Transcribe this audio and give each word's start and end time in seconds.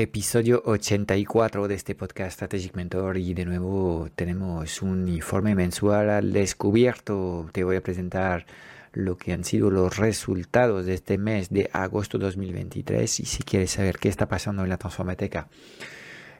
Episodio 0.00 0.62
84 0.64 1.66
de 1.66 1.74
este 1.74 1.96
podcast 1.96 2.34
Strategic 2.34 2.76
Mentor 2.76 3.18
y 3.18 3.34
de 3.34 3.44
nuevo 3.44 4.08
tenemos 4.14 4.80
un 4.80 5.08
informe 5.08 5.56
mensual 5.56 6.08
al 6.08 6.32
descubierto. 6.32 7.50
Te 7.50 7.64
voy 7.64 7.74
a 7.74 7.82
presentar 7.82 8.46
lo 8.92 9.16
que 9.16 9.32
han 9.32 9.42
sido 9.42 9.72
los 9.72 9.96
resultados 9.96 10.86
de 10.86 10.94
este 10.94 11.18
mes 11.18 11.50
de 11.50 11.68
agosto 11.72 12.16
2023 12.16 13.18
y 13.18 13.24
si 13.24 13.42
quieres 13.42 13.72
saber 13.72 13.98
qué 13.98 14.08
está 14.08 14.28
pasando 14.28 14.62
en 14.62 14.68
la 14.68 14.78
transformateca 14.78 15.48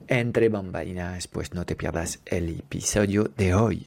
entre 0.06 0.50
bambalinas, 0.50 1.26
pues 1.26 1.52
no 1.52 1.66
te 1.66 1.74
pierdas 1.74 2.20
el 2.26 2.60
episodio 2.60 3.24
de 3.24 3.54
hoy. 3.54 3.86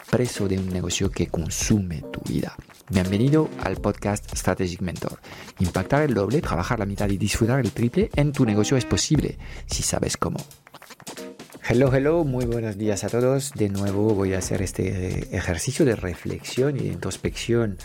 preso 0.11 0.49
de 0.49 0.59
un 0.59 0.67
negocio 0.69 1.09
que 1.09 1.27
consume 1.27 2.03
tu 2.11 2.19
vida. 2.29 2.53
Bienvenido 2.89 3.49
al 3.63 3.77
podcast 3.77 4.29
Strategic 4.35 4.81
Mentor. 4.81 5.19
Impactar 5.59 6.03
el 6.03 6.13
doble, 6.13 6.41
trabajar 6.41 6.79
la 6.79 6.85
mitad 6.85 7.09
y 7.09 7.17
disfrutar 7.17 7.61
el 7.61 7.71
triple 7.71 8.09
en 8.15 8.33
tu 8.33 8.45
negocio 8.45 8.75
es 8.75 8.83
posible 8.83 9.37
si 9.67 9.83
sabes 9.83 10.17
cómo. 10.17 10.37
Hello, 11.67 11.93
hello, 11.93 12.25
muy 12.25 12.45
buenos 12.45 12.77
días 12.77 13.05
a 13.05 13.09
todos. 13.09 13.53
De 13.53 13.69
nuevo 13.69 14.13
voy 14.13 14.33
a 14.33 14.39
hacer 14.39 14.61
este 14.61 15.33
ejercicio 15.35 15.85
de 15.85 15.95
reflexión 15.95 16.75
y 16.75 16.81
de 16.81 16.89
introspección 16.89 17.77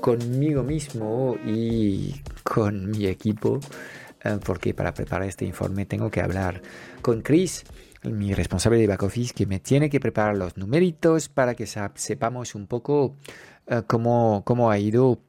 conmigo 0.00 0.62
mismo 0.62 1.36
y 1.46 2.22
con 2.44 2.90
mi 2.90 3.06
equipo, 3.06 3.60
eh, 4.24 4.38
porque 4.42 4.72
para 4.72 4.94
preparar 4.94 5.28
este 5.28 5.44
informe 5.44 5.84
tengo 5.84 6.10
que 6.10 6.22
hablar 6.22 6.62
con 7.02 7.20
Chris 7.20 7.64
mi 8.04 8.34
responsable 8.34 8.78
de 8.78 8.86
back 8.86 9.02
office, 9.02 9.32
que 9.34 9.46
me 9.46 9.60
tiene 9.60 9.90
que 9.90 10.00
preparar 10.00 10.36
los 10.36 10.56
numeritos 10.56 11.28
para 11.28 11.54
que 11.54 11.66
sepamos 11.66 12.54
un 12.54 12.66
poco 12.66 13.16
eh, 13.66 13.82
cómo, 13.86 14.42
cómo 14.44 14.70
ha 14.70 14.78
ido 14.78 15.20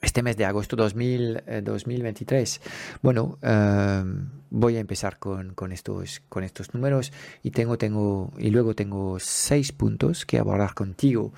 este 0.00 0.22
mes 0.22 0.36
de 0.36 0.44
agosto 0.44 0.76
2000, 0.76 1.42
2023. 1.62 2.56
Eh, 2.56 2.60
bueno, 3.02 3.38
eh, 3.42 4.04
voy 4.50 4.76
a 4.76 4.80
empezar 4.80 5.18
con, 5.18 5.54
con, 5.54 5.72
estos, 5.72 6.22
con 6.28 6.44
estos 6.44 6.72
números 6.72 7.12
y, 7.42 7.50
tengo, 7.50 7.78
tengo, 7.78 8.32
y 8.38 8.50
luego 8.50 8.74
tengo 8.74 9.18
seis 9.18 9.72
puntos 9.72 10.24
que 10.24 10.38
abordar 10.38 10.74
contigo 10.74 11.32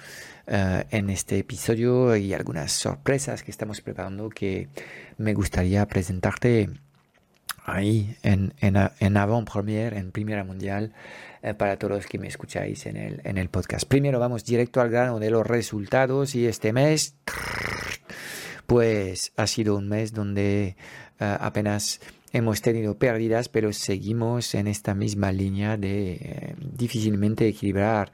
en 0.53 1.11
este 1.11 1.39
episodio 1.39 2.17
y 2.17 2.35
algunas 2.35 2.73
sorpresas 2.73 3.45
que 3.45 3.53
estamos 3.53 3.81
preparando 3.81 4.29
que 4.29 4.69
me 5.17 5.33
gustaría 5.33 5.87
presentarte 5.87 6.71
ahí 7.65 8.17
en, 8.23 8.55
en, 8.61 8.77
en 8.77 9.17
avant-première, 9.17 9.97
en 9.97 10.13
Primera 10.13 10.45
Mundial, 10.45 10.93
eh, 11.43 11.55
para 11.55 11.79
todos 11.79 11.97
los 11.97 12.07
que 12.07 12.19
me 12.19 12.29
escucháis 12.29 12.87
en 12.87 12.97
el, 12.97 13.21
en 13.25 13.39
el 13.39 13.49
podcast. 13.49 13.87
Primero 13.87 14.19
vamos 14.19 14.45
directo 14.45 14.81
al 14.81 14.91
grano 14.91 15.19
de 15.19 15.31
los 15.31 15.47
resultados 15.47 16.35
y 16.35 16.47
este 16.47 16.73
mes, 16.73 17.15
pues 18.67 19.33
ha 19.37 19.47
sido 19.47 19.77
un 19.77 19.89
mes 19.89 20.13
donde 20.13 20.77
eh, 21.19 21.37
apenas 21.41 22.01
hemos 22.33 22.63
tenido 22.63 22.99
pérdidas, 22.99 23.49
pero 23.49 23.73
seguimos 23.73 24.55
en 24.55 24.67
esta 24.67 24.95
misma 24.95 25.33
línea 25.33 25.77
de 25.77 26.13
eh, 26.13 26.55
difícilmente 26.59 27.49
equilibrar 27.49 28.13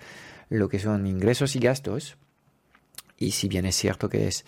lo 0.49 0.69
que 0.69 0.79
son 0.79 1.07
ingresos 1.07 1.57
y 1.57 1.59
gastos. 1.59 2.17
Y 3.19 3.33
si 3.33 3.49
bien 3.49 3.67
es 3.67 3.77
cierto 3.77 4.09
que 4.09 4.29
es 4.29 4.45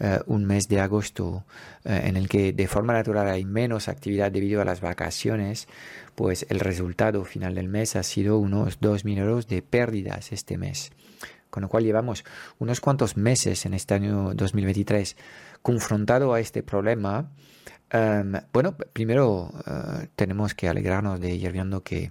eh, 0.00 0.20
un 0.26 0.44
mes 0.44 0.68
de 0.68 0.80
agosto 0.80 1.44
eh, 1.84 2.02
en 2.04 2.16
el 2.16 2.28
que 2.28 2.52
de 2.52 2.66
forma 2.66 2.92
natural 2.92 3.28
hay 3.28 3.44
menos 3.44 3.88
actividad 3.88 4.30
debido 4.30 4.60
a 4.60 4.64
las 4.64 4.80
vacaciones, 4.80 5.68
pues 6.14 6.46
el 6.48 6.60
resultado 6.60 7.24
final 7.24 7.54
del 7.54 7.68
mes 7.68 7.96
ha 7.96 8.02
sido 8.02 8.38
unos 8.38 8.80
2.000 8.80 9.18
euros 9.18 9.46
de 9.46 9.62
pérdidas 9.62 10.32
este 10.32 10.58
mes. 10.58 10.92
Con 11.52 11.60
lo 11.60 11.68
cual 11.68 11.84
llevamos 11.84 12.24
unos 12.58 12.80
cuantos 12.80 13.18
meses 13.18 13.66
en 13.66 13.74
este 13.74 13.92
año 13.92 14.32
2023 14.32 15.18
confrontado 15.60 16.32
a 16.32 16.40
este 16.40 16.62
problema. 16.62 17.28
Em, 17.90 18.32
bueno, 18.54 18.74
primero 18.94 19.52
eh, 19.66 20.08
tenemos 20.16 20.54
que 20.54 20.66
alegrarnos 20.66 21.20
de 21.20 21.34
ir 21.34 21.52
viendo 21.52 21.82
que 21.82 22.10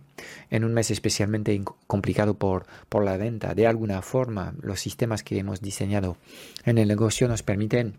en 0.51 0.63
un 0.63 0.75
mes 0.75 0.91
especialmente 0.91 1.59
complicado 1.87 2.35
por, 2.35 2.67
por 2.87 3.03
la 3.03 3.17
venta, 3.17 3.55
de 3.55 3.65
alguna 3.65 4.03
forma 4.03 4.53
los 4.61 4.79
sistemas 4.79 5.23
que 5.23 5.39
hemos 5.39 5.59
diseñado 5.59 6.17
en 6.63 6.77
el 6.77 6.87
negocio 6.87 7.27
nos 7.27 7.41
permiten 7.41 7.95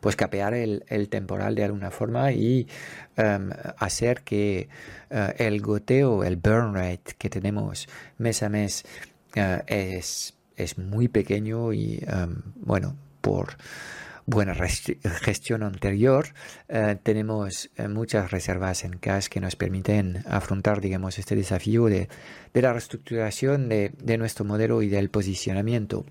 pues 0.00 0.14
capear 0.14 0.54
el, 0.54 1.08
temporal 1.08 1.54
de 1.54 1.64
alguna 1.64 1.90
forma 1.90 2.30
y 2.30 2.68
em, 3.16 3.50
hacer 3.78 4.22
que 4.22 4.68
eh, 5.10 5.34
el 5.38 5.60
goteo, 5.60 6.22
el 6.22 6.36
burn 6.36 6.74
rate 6.74 7.14
que 7.18 7.28
tenemos 7.28 7.88
mes 8.18 8.42
a 8.42 8.48
mes 8.48 8.84
eh, 9.34 9.62
es, 9.66 10.34
es 10.56 10.78
muy 10.78 11.08
pequeño 11.08 11.72
y 11.72 12.02
em, 12.06 12.42
bueno, 12.56 12.96
por 13.20 13.56
buena 14.30 14.54
gestión 14.54 15.62
anterior, 15.62 16.28
eh, 16.68 16.96
tenemos 17.02 17.70
eh, 17.76 17.88
muchas 17.88 18.30
reservas 18.30 18.84
en 18.84 18.98
cash 18.98 19.26
que 19.26 19.40
nos 19.40 19.56
permiten 19.56 20.24
afrontar, 20.28 20.80
digamos, 20.80 21.18
este 21.18 21.34
desafío 21.34 21.86
de, 21.86 22.08
la 22.54 22.72
reestructuración 22.72 23.68
de, 23.68 24.18
nuestro 24.18 24.44
modelo 24.44 24.82
y 24.82 24.88
del 24.88 25.10
posicionamiento. 25.10 26.04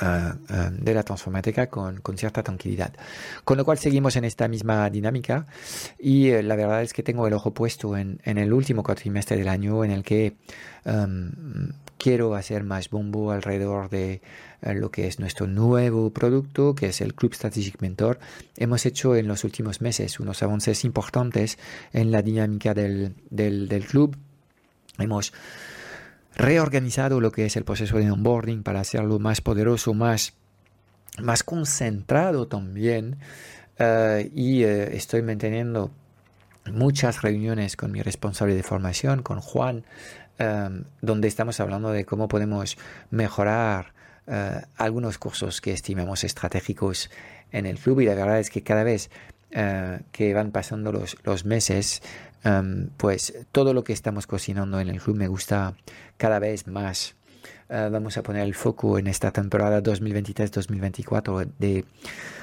Eh, 0.00 0.32
de 0.70 0.94
la 0.94 1.02
transformática 1.02 1.66
con, 1.68 2.00
cierta 2.16 2.44
tranquilidad. 2.44 2.92
Con 3.44 3.56
lo 3.56 3.64
cual 3.64 3.78
seguimos 3.78 4.14
en 4.14 4.24
esta 4.24 4.46
misma 4.46 4.88
dinámica 4.90 5.46
y 5.98 6.30
la 6.42 6.54
verdad 6.54 6.82
es 6.82 6.92
que 6.92 7.02
tengo 7.02 7.26
el 7.26 7.32
ojo 7.32 7.52
puesto 7.52 7.96
en, 7.96 8.20
el 8.22 8.52
último 8.52 8.84
cuatrimestre 8.84 9.36
del 9.36 9.48
año 9.48 9.84
en 9.84 9.90
el 9.90 10.04
que 10.04 10.36
em, 10.84 11.72
quiero 11.98 12.34
hacer 12.34 12.64
más 12.64 12.88
bombo 12.88 13.32
alrededor 13.32 13.90
de 13.90 14.22
eh, 14.62 14.74
lo 14.74 14.90
que 14.90 15.06
es 15.06 15.18
nuestro 15.18 15.46
nuevo 15.46 16.10
producto, 16.10 16.74
que 16.74 16.86
es 16.86 17.00
el 17.00 17.14
Club 17.14 17.34
Strategic 17.34 17.80
Mentor. 17.82 18.18
Hemos 18.56 18.86
hecho 18.86 19.16
en 19.16 19.28
los 19.28 19.44
últimos 19.44 19.80
meses 19.80 20.18
unos 20.20 20.42
avances 20.42 20.84
importantes 20.84 21.58
en 21.92 22.10
la 22.10 22.22
dinámica 22.22 22.72
del, 22.72 23.14
del, 23.30 23.84
club. 23.86 24.16
Hemos 24.98 25.32
reorganizado 26.34 27.20
lo 27.20 27.32
que 27.32 27.46
es 27.46 27.56
el 27.56 27.64
proceso 27.64 27.98
de 27.98 28.10
onboarding 28.10 28.62
para 28.62 28.80
hacerlo 28.80 29.18
más 29.18 29.40
poderoso, 29.40 29.92
más, 29.92 30.34
más 31.20 31.42
concentrado 31.42 32.46
también. 32.48 33.18
Eh, 33.78 34.30
y 34.34 34.62
eh, 34.62 34.96
estoy 34.96 35.22
manteniendo 35.22 35.90
muchas 36.72 37.22
reuniones 37.22 37.76
con 37.76 37.92
mi 37.92 38.02
responsable 38.02 38.54
de 38.54 38.62
formación, 38.62 39.22
con 39.22 39.40
Juan, 39.40 39.84
Em, 40.38 40.84
donde 41.02 41.26
estamos 41.26 41.58
hablando 41.58 41.90
de 41.90 42.04
cómo 42.04 42.28
podemos 42.28 42.78
mejorar 43.10 43.92
eh, 44.28 44.62
algunos 44.76 45.18
cursos 45.18 45.60
que 45.60 45.72
estimamos 45.72 46.22
estratégicos 46.22 47.10
en 47.50 47.66
el 47.66 47.76
club 47.76 48.00
y 48.00 48.04
la 48.06 48.14
verdad 48.14 48.38
es 48.38 48.48
que 48.48 48.62
cada 48.62 48.84
vez 48.84 49.10
eh, 49.50 49.98
que 50.12 50.34
van 50.34 50.52
pasando 50.52 50.92
los, 50.92 51.16
los 51.24 51.44
meses, 51.44 52.02
em, 52.44 52.90
pues 52.96 53.34
todo 53.50 53.74
lo 53.74 53.82
que 53.82 53.92
estamos 53.92 54.28
cocinando 54.28 54.78
en 54.78 54.88
el 54.88 55.00
club 55.00 55.16
me 55.16 55.26
gusta 55.26 55.74
cada 56.18 56.38
vez 56.38 56.68
más. 56.68 57.16
Eh, 57.68 57.88
vamos 57.90 58.16
a 58.16 58.22
poner 58.22 58.42
el 58.44 58.54
foco 58.54 58.96
en 58.96 59.08
esta 59.08 59.32
temporada 59.32 59.82
2023-2024 59.82 61.50
de 61.58 61.84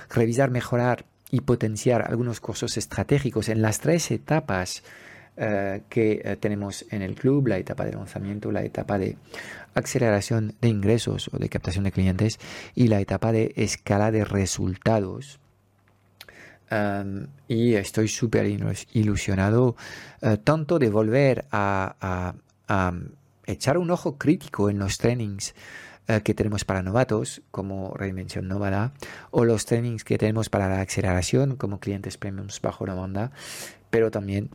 revisar, 0.10 0.52
mejorar 0.52 1.06
y 1.32 1.42
potenciar 1.42 2.02
algunos 2.10 2.42
cursos 2.42 2.76
estratégicos 2.76 3.48
en 3.48 3.62
las 3.62 3.80
tres 3.80 4.12
etapas 4.12 4.84
eh, 5.38 5.82
que 5.90 6.22
eh, 6.24 6.38
tenemos 6.38 6.86
en 6.92 7.02
el 7.02 7.14
club, 7.14 7.48
la 7.48 7.58
etapa 7.58 7.84
de 7.84 7.92
lanzamiento, 7.92 8.54
la 8.54 8.64
etapa 8.64 8.98
de 8.98 9.18
aceleración 9.74 10.56
de 10.62 10.70
ingresos 10.70 11.30
o 11.34 11.38
de 11.38 11.50
captación 11.50 11.84
de 11.84 11.92
clientes 11.92 12.40
y 12.74 12.88
la 12.88 13.02
etapa 13.02 13.34
de 13.34 13.52
escala 13.58 14.12
de 14.12 14.24
resultados. 14.24 15.40
y 17.50 17.74
estoy 17.74 18.08
súper 18.08 18.46
ilusionado 18.94 19.76
eh, 20.22 20.38
tanto 20.42 20.80
de 20.80 20.90
volver 20.90 21.46
a, 21.52 22.34
echar 23.46 23.78
un 23.78 23.92
ojo 23.92 24.18
crítico 24.18 24.70
en 24.70 24.80
los 24.80 24.98
trainings 24.98 25.54
que 26.24 26.34
tenemos 26.34 26.66
para 26.66 26.84
novatos, 26.84 27.42
como 27.52 27.94
Reinvención 27.96 28.48
Nómada, 28.48 28.94
o 29.32 29.44
los 29.44 29.66
trainings 29.66 30.04
que 30.04 30.18
tenemos 30.18 30.50
para 30.50 30.70
la 30.70 30.82
aceleración, 30.82 31.56
como 31.56 31.80
clientes 31.80 32.18
premiums 32.18 32.62
bajo 32.62 32.86
la 32.86 32.94
banda, 32.94 33.32
pero 33.90 34.12
también 34.12 34.50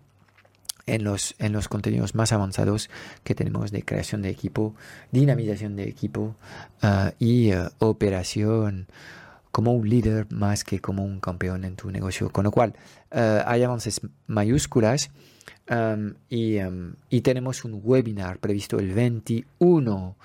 en 0.86 1.04
los, 1.04 1.34
en 1.38 1.52
los 1.52 1.68
contenidos 1.68 2.14
más 2.14 2.32
avanzados 2.32 2.90
que 3.24 3.34
tenemos 3.34 3.70
de 3.70 3.82
creación 3.82 4.22
de 4.22 4.30
equipo, 4.30 4.74
dinamización 5.12 5.76
de 5.76 5.84
equipo 5.84 6.36
uh, 6.82 7.10
y 7.18 7.52
uh, 7.52 7.68
operación 7.78 8.86
como 9.52 9.72
un 9.72 9.88
líder 9.88 10.26
más 10.30 10.64
que 10.64 10.80
como 10.80 11.04
un 11.04 11.20
campeón 11.20 11.64
en 11.64 11.76
tu 11.76 11.90
negocio. 11.90 12.30
Con 12.30 12.44
lo 12.44 12.50
cual, 12.50 12.74
uh, 13.12 13.42
hay 13.46 13.62
avances 13.62 14.00
mayúsculas 14.26 15.10
y, 16.28 16.56
y, 17.10 17.20
tenemos 17.20 17.64
un 17.64 17.80
webinar 17.84 18.38
previsto 18.38 18.80
el 18.80 18.92
21 18.92 20.16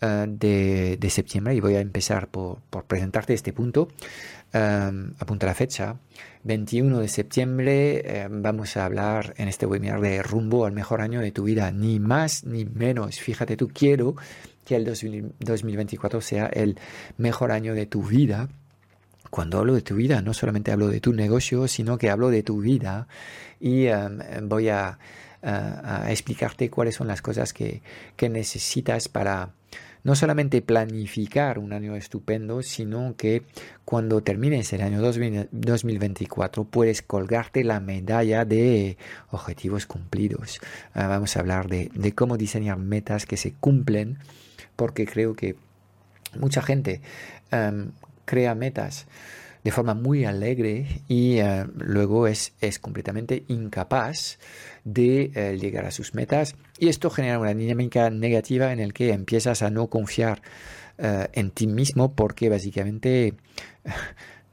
de, 0.00 0.96
de, 0.98 1.10
septiembre 1.10 1.54
y 1.54 1.60
voy 1.60 1.74
a 1.74 1.80
empezar 1.80 2.28
por, 2.28 2.58
por 2.70 2.84
presentarte 2.84 3.34
este 3.34 3.52
punto. 3.52 3.88
Um, 4.52 5.12
apunta 5.20 5.46
la 5.46 5.54
fecha. 5.54 5.96
21 6.42 6.98
de 6.98 7.08
septiembre 7.08 8.02
eh, 8.04 8.28
vamos 8.28 8.76
a 8.76 8.84
hablar 8.84 9.34
en 9.36 9.46
este 9.46 9.66
webinar 9.66 10.00
de 10.00 10.22
rumbo 10.22 10.66
al 10.66 10.72
mejor 10.72 11.02
año 11.02 11.20
de 11.20 11.30
tu 11.30 11.44
vida, 11.44 11.70
ni 11.70 12.00
más 12.00 12.44
ni 12.44 12.64
menos. 12.64 13.20
Fíjate, 13.20 13.56
tú 13.56 13.68
quiero 13.68 14.16
que 14.64 14.74
el 14.74 14.84
2024 14.84 16.20
sea 16.20 16.46
el 16.46 16.78
mejor 17.16 17.52
año 17.52 17.74
de 17.74 17.86
tu 17.86 18.02
vida. 18.02 18.48
Cuando 19.30 19.58
hablo 19.58 19.74
de 19.74 19.82
tu 19.82 19.94
vida, 19.94 20.22
no 20.22 20.34
solamente 20.34 20.72
hablo 20.72 20.88
de 20.88 21.00
tu 21.00 21.12
negocio, 21.12 21.68
sino 21.68 21.98
que 21.98 22.10
hablo 22.10 22.30
de 22.30 22.42
tu 22.42 22.60
vida 22.60 23.06
y 23.60 23.86
um, 23.88 24.18
voy 24.48 24.70
a, 24.70 24.98
a, 25.42 26.10
explicarte 26.10 26.70
cuáles 26.70 26.96
son 26.96 27.06
las 27.06 27.22
cosas 27.22 27.52
que, 27.52 27.82
que 28.16 28.28
necesitas 28.28 29.08
para 29.08 29.50
no 30.02 30.14
solamente 30.14 30.62
planificar 30.62 31.58
un 31.58 31.72
año 31.72 31.96
estupendo, 31.96 32.62
sino 32.62 33.14
que 33.16 33.42
cuando 33.84 34.22
termines 34.22 34.72
el 34.72 34.82
año 34.82 35.00
2024 35.00 36.64
puedes 36.64 37.02
colgarte 37.02 37.64
la 37.64 37.80
medalla 37.80 38.44
de 38.44 38.96
objetivos 39.30 39.86
cumplidos. 39.86 40.60
Ah, 40.94 41.06
vamos 41.06 41.36
a 41.36 41.40
hablar 41.40 41.68
de, 41.68 42.12
cómo 42.14 42.36
diseñar 42.36 42.78
metas 42.78 43.26
que 43.26 43.36
se 43.36 43.52
cumplen, 43.52 44.18
porque 44.76 45.06
creo 45.06 45.34
que 45.34 45.56
mucha 46.38 46.62
gente 46.62 47.00
crea 48.24 48.54
metas 48.54 49.06
de 49.64 49.70
forma 49.70 49.94
muy 49.94 50.24
alegre 50.24 51.02
y 51.08 51.38
eh, 51.38 51.66
luego 51.76 52.26
es, 52.26 52.52
es 52.60 52.78
completamente 52.78 53.44
incapaz 53.48 54.38
de 54.84 55.30
eh, 55.34 55.58
llegar 55.60 55.84
a 55.86 55.90
sus 55.90 56.14
metas 56.14 56.56
y 56.78 56.88
esto 56.88 57.10
genera 57.10 57.38
una 57.38 57.54
dinámica 57.54 58.10
negativa 58.10 58.72
en 58.72 58.80
el 58.80 58.92
que 58.92 59.12
empiezas 59.12 59.62
a 59.62 59.70
no 59.70 59.88
confiar 59.88 60.42
eh, 60.98 61.28
en 61.32 61.50
ti 61.50 61.66
mismo 61.66 62.14
porque 62.14 62.48
básicamente 62.48 63.34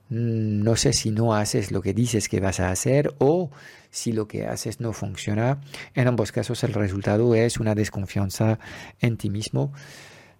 no 0.09 0.75
sé 0.75 0.93
si 0.93 1.11
no 1.11 1.33
haces 1.33 1.71
lo 1.71 1.81
que 1.81 1.93
dices 1.93 2.29
que 2.29 2.39
vas 2.39 2.59
a 2.59 2.69
hacer 2.69 3.13
o 3.19 3.51
si 3.89 4.11
lo 4.11 4.27
que 4.27 4.45
haces 4.45 4.79
no 4.79 4.93
funciona. 4.93 5.61
En 5.95 6.07
ambos 6.07 6.31
casos 6.31 6.63
el 6.63 6.73
resultado 6.73 7.35
es 7.35 7.57
una 7.57 7.75
desconfianza 7.75 8.59
en 8.99 9.17
ti 9.17 9.29
mismo 9.29 9.73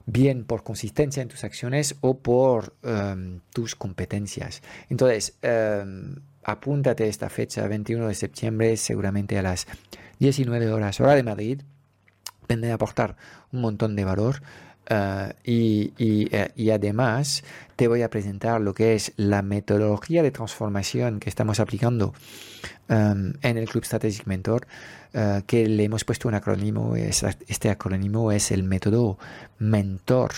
bien 0.08 0.46
por 0.46 0.64
consistencia 0.64 1.22
en 1.22 1.28
tus 1.28 1.44
acciones 1.44 1.96
o 2.02 2.18
por 2.18 2.74
em, 2.82 3.42
tus 3.54 3.76
competencias. 3.76 4.64
Entonces, 4.90 5.38
um, 5.44 6.16
apúntate 6.44 7.08
esta 7.08 7.30
fecha, 7.30 7.68
21 7.68 8.08
de 8.08 8.16
septiembre, 8.16 8.78
seguramente 8.78 9.38
a 9.38 9.42
las 9.44 9.68
19 10.20 10.72
horas 10.72 11.00
hora 11.02 11.14
de 11.14 11.24
Madrid. 11.24 11.62
Vendré 12.48 12.72
a 12.72 12.76
aportar 12.76 13.18
un 13.52 13.62
montón 13.62 13.96
de 13.96 14.06
valor. 14.06 14.42
Uh, 14.90 15.34
y, 15.44 15.92
y, 15.98 16.34
uh, 16.34 16.48
y, 16.56 16.70
además 16.70 17.44
te 17.76 17.90
voy 17.90 18.04
a 18.04 18.10
presentar 18.10 18.62
lo 18.62 18.74
que 18.74 18.96
es 18.96 19.12
la 19.18 19.42
metodología 19.42 20.24
de 20.24 20.32
transformación 20.32 21.20
que 21.20 21.30
estamos 21.30 21.60
aplicando 21.60 22.14
um, 22.88 23.34
en 23.42 23.58
el 23.58 23.68
Club 23.68 23.84
Strategic 23.84 24.26
Mentor 24.28 24.66
eh, 25.14 25.42
que 25.48 25.68
le 25.68 25.84
hemos 25.86 26.04
puesto 26.04 26.28
un 26.28 26.34
acrónimo, 26.34 26.96
este 26.96 27.70
acrónimo 27.70 28.32
es 28.32 28.52
el 28.52 28.64
método 28.64 29.18
mentor, 29.58 30.32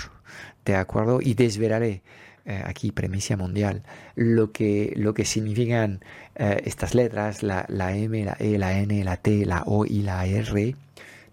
¿de 0.64 0.76
acuerdo? 0.76 1.20
Y 1.22 1.34
desvelaré 1.34 2.02
eh, 2.46 2.64
aquí 2.66 2.92
premisa 2.92 3.36
mundial 3.36 3.84
lo 4.16 4.52
que, 4.52 4.94
lo 4.96 5.14
que 5.14 5.26
significan 5.26 6.02
eh, 6.36 6.62
estas 6.66 6.94
letras, 6.94 7.42
la, 7.42 7.66
la, 7.68 7.96
M, 7.96 8.24
la 8.24 8.38
E, 8.40 8.58
la 8.58 8.78
N, 8.78 9.04
la 9.04 9.18
T, 9.18 9.46
la 9.46 9.64
O 9.66 9.86
y 9.86 10.04
la 10.04 10.26
R. 10.26 10.76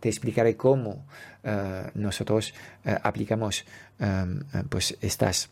Te 0.01 0.09
explicaré 0.09 0.57
cómo 0.57 1.05
nosotros 1.95 2.55
aplicamos 2.85 3.65
pues 4.69 4.99
estas 5.01 5.49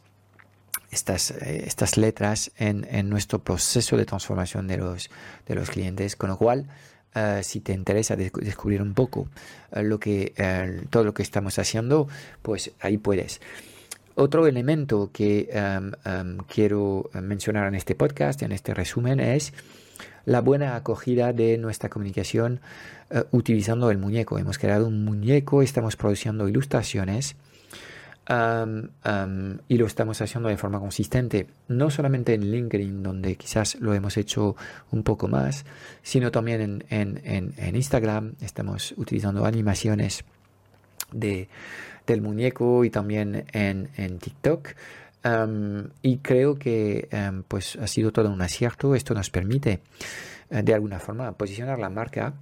estas, 0.91 1.31
estas 1.31 1.97
letras 1.97 2.51
en, 2.59 2.85
en, 2.91 3.09
nuestro 3.09 3.39
proceso 3.39 3.97
de 3.97 4.05
transformación 4.05 4.67
de 4.67 4.77
los, 4.77 5.09
de 5.47 5.55
los 5.55 5.71
clientes, 5.71 6.17
con 6.17 6.31
lo 6.31 6.37
cual 6.37 6.67
eh, 7.15 7.41
si 7.43 7.61
te 7.61 7.73
interesa 7.73 8.17
descubrir 8.17 8.83
un 8.83 8.93
poco 8.93 9.29
eh, 9.73 9.83
lo 9.83 10.01
que, 10.01 10.33
eh, 10.37 10.83
todo 10.91 11.05
lo 11.05 11.15
que 11.15 11.23
estamos 11.23 11.59
haciendo, 11.59 12.09
pues 12.43 12.73
ahí 12.81 12.99
puedes. 12.99 13.41
Otro 14.17 14.47
elemento 14.47 15.11
que 15.13 15.49
quiero 16.47 17.11
mencionar 17.21 17.67
en 17.67 17.75
este 17.75 17.97
podcast, 17.97 18.43
en 18.43 18.53
este 18.53 18.73
resumen, 18.73 19.19
es 19.19 19.53
la 20.25 20.41
buena 20.41 20.77
acogida 20.77 21.33
de 21.33 21.59
nuestra 21.59 21.89
comunicación 21.89 22.61
utilizando 23.33 23.91
el 23.91 23.99
muñeco. 23.99 24.39
Hemos 24.39 24.57
creado 24.57 24.87
un 24.87 25.05
muñeco, 25.05 25.63
estamos 25.63 25.97
produciendo 25.97 26.49
ilustraciones 26.49 27.35
y 28.27 29.79
lo 29.79 29.87
estamos 29.87 30.21
haciendo 30.23 30.49
de 30.49 30.57
forma 30.57 30.81
consistente, 30.81 31.47
no 31.69 31.91
solamente 31.91 32.35
en 32.35 32.51
LinkedIn, 32.51 33.03
donde 33.03 33.37
quizás 33.37 33.77
lo 33.77 33.93
hemos 33.95 34.17
hecho 34.17 34.57
un 34.91 35.03
poco 35.03 35.29
más, 35.29 35.65
sino 36.03 36.31
también 36.31 36.85
en, 36.89 37.75
Instagram. 37.75 38.35
Estamos 38.41 38.95
utilizando 38.97 39.45
animaciones 39.45 40.25
de, 41.13 41.49
del 42.07 42.23
muñeco 42.23 42.85
y 42.85 42.91
también 42.91 43.45
en, 43.53 44.19
TikTok. 44.19 44.69
y 46.03 46.19
creo 46.19 46.59
que 46.59 47.09
pues 47.49 47.77
ha 47.77 47.87
sido 47.87 48.11
todo 48.13 48.31
un 48.31 48.41
acierto. 48.41 48.95
Esto 48.95 49.13
nos 49.13 49.29
permite 49.31 49.81
eh, 50.51 50.63
de 50.63 50.75
alguna 50.75 50.99
forma 50.99 51.33
posicionar 51.33 51.79
la 51.79 51.91
marca 51.91 52.35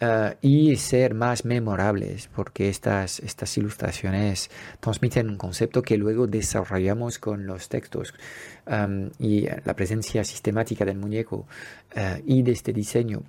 eh, 0.00 0.36
y 0.42 0.76
ser 0.76 1.14
más 1.14 1.44
memorables, 1.44 2.28
porque 2.34 2.68
estas, 2.68 3.20
estas 3.20 3.56
ilustraciones 3.58 4.50
transmiten 4.80 5.28
un 5.28 5.36
concepto 5.36 5.82
que 5.82 5.96
luego 5.96 6.26
desarrollamos 6.26 7.18
con 7.18 7.46
los 7.46 7.68
textos 7.68 8.14
y 9.18 9.46
la 9.64 9.74
presencia 9.74 10.22
sistemática 10.24 10.84
del 10.84 10.98
muñeco 10.98 11.46
uh, 11.96 12.22
y 12.26 12.42
de 12.42 12.52
este 12.52 12.74
diseño 12.74 13.22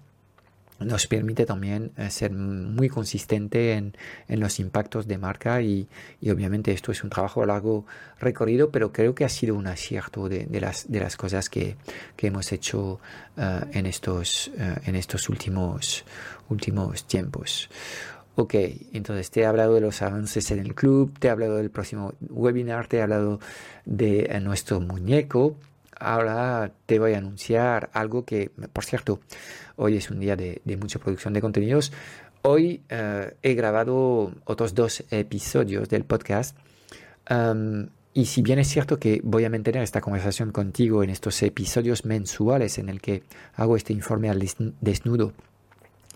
nos 0.79 1.07
permite 1.07 1.45
también 1.45 1.91
eh, 1.97 2.09
ser 2.09 2.31
muy 2.31 2.89
consistente 2.89 3.73
en, 3.73 3.95
en, 4.27 4.39
los 4.39 4.59
impactos 4.59 5.07
de 5.07 5.17
marca 5.17 5.61
y, 5.61 5.87
y, 6.21 6.29
obviamente 6.29 6.71
esto 6.71 6.91
es 6.91 7.03
un 7.03 7.09
trabajo 7.09 7.43
a 7.43 7.45
largo 7.45 7.85
recorrido, 8.19 8.71
pero 8.71 8.91
creo 8.91 9.13
que 9.13 9.25
ha 9.25 9.29
sido 9.29 9.55
un 9.55 9.67
acierto 9.67 10.29
de, 10.29 10.45
de, 10.45 10.61
las, 10.61 10.89
de 10.89 10.99
las 10.99 11.17
cosas 11.17 11.49
que, 11.49 11.75
que 12.15 12.27
hemos 12.27 12.51
hecho 12.51 12.99
uh, 13.37 13.65
en, 13.71 13.85
estos, 13.85 14.51
uh, 14.57 14.79
en 14.85 14.95
estos 14.95 15.29
últimos, 15.29 16.05
últimos 16.49 17.05
tiempos. 17.05 17.69
Ok, 18.35 18.55
entonces 18.93 19.31
te 19.31 19.41
he 19.41 19.45
hablado 19.45 19.75
de 19.75 19.81
los 19.81 20.01
avances 20.01 20.49
en 20.51 20.59
el 20.59 20.73
club, 20.73 21.17
te 21.19 21.27
he 21.27 21.29
hablado 21.29 21.57
del 21.57 21.71
próximo 21.71 22.13
webinar, 22.29 22.87
te 22.87 22.97
he 22.97 23.01
hablado 23.01 23.41
de 23.83 24.39
nuestro 24.41 24.79
muñeco. 24.79 25.57
Ahora 25.99 26.71
te 26.85 26.97
voy 26.99 27.13
a 27.13 27.17
anunciar 27.17 27.89
algo 27.93 28.25
que, 28.25 28.51
por 28.73 28.85
cierto, 28.85 29.19
Hoy 29.81 29.95
es 29.95 30.11
un 30.11 30.19
día 30.19 30.35
de, 30.35 30.61
mucha 30.77 30.99
producción 30.99 31.33
de 31.33 31.39
contenidos. 31.39 31.93
Hoy 32.41 32.81
eh, 32.89 33.33
he 33.41 33.53
grabado 33.53 34.33
otros 34.43 34.75
dos 34.75 35.05
episodios 35.09 35.87
del 35.87 36.03
podcast. 36.03 36.57
y 38.13 38.25
si 38.25 38.41
bien 38.41 38.59
es 38.59 38.67
cierto 38.67 38.99
que 38.99 39.21
voy 39.23 39.45
a 39.45 39.49
mantener 39.49 39.81
esta 39.81 40.01
conversación 40.01 40.51
contigo 40.51 41.01
en 41.01 41.11
estos 41.11 41.41
episodios 41.43 42.03
mensuales 42.03 42.77
en 42.77 42.89
el 42.89 42.99
que 42.99 43.23
hago 43.55 43.77
este 43.77 43.93
informe 43.93 44.29
al 44.29 44.45
desnudo 44.81 45.31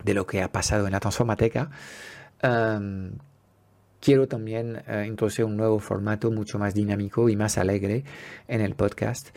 de 0.04 0.12
lo 0.12 0.26
que 0.26 0.42
ha 0.42 0.52
pasado 0.52 0.84
en 0.84 0.92
la 0.92 1.00
Transformateca, 1.00 1.70
quiero 3.98 4.28
también 4.28 4.82
uh, 4.86 5.06
introducir 5.06 5.46
un 5.46 5.56
nuevo 5.56 5.78
formato 5.78 6.30
mucho 6.30 6.58
más 6.58 6.74
dinámico 6.74 7.30
y 7.30 7.36
más 7.36 7.56
alegre 7.56 8.04
en 8.46 8.60
el 8.60 8.74
podcast. 8.74 9.30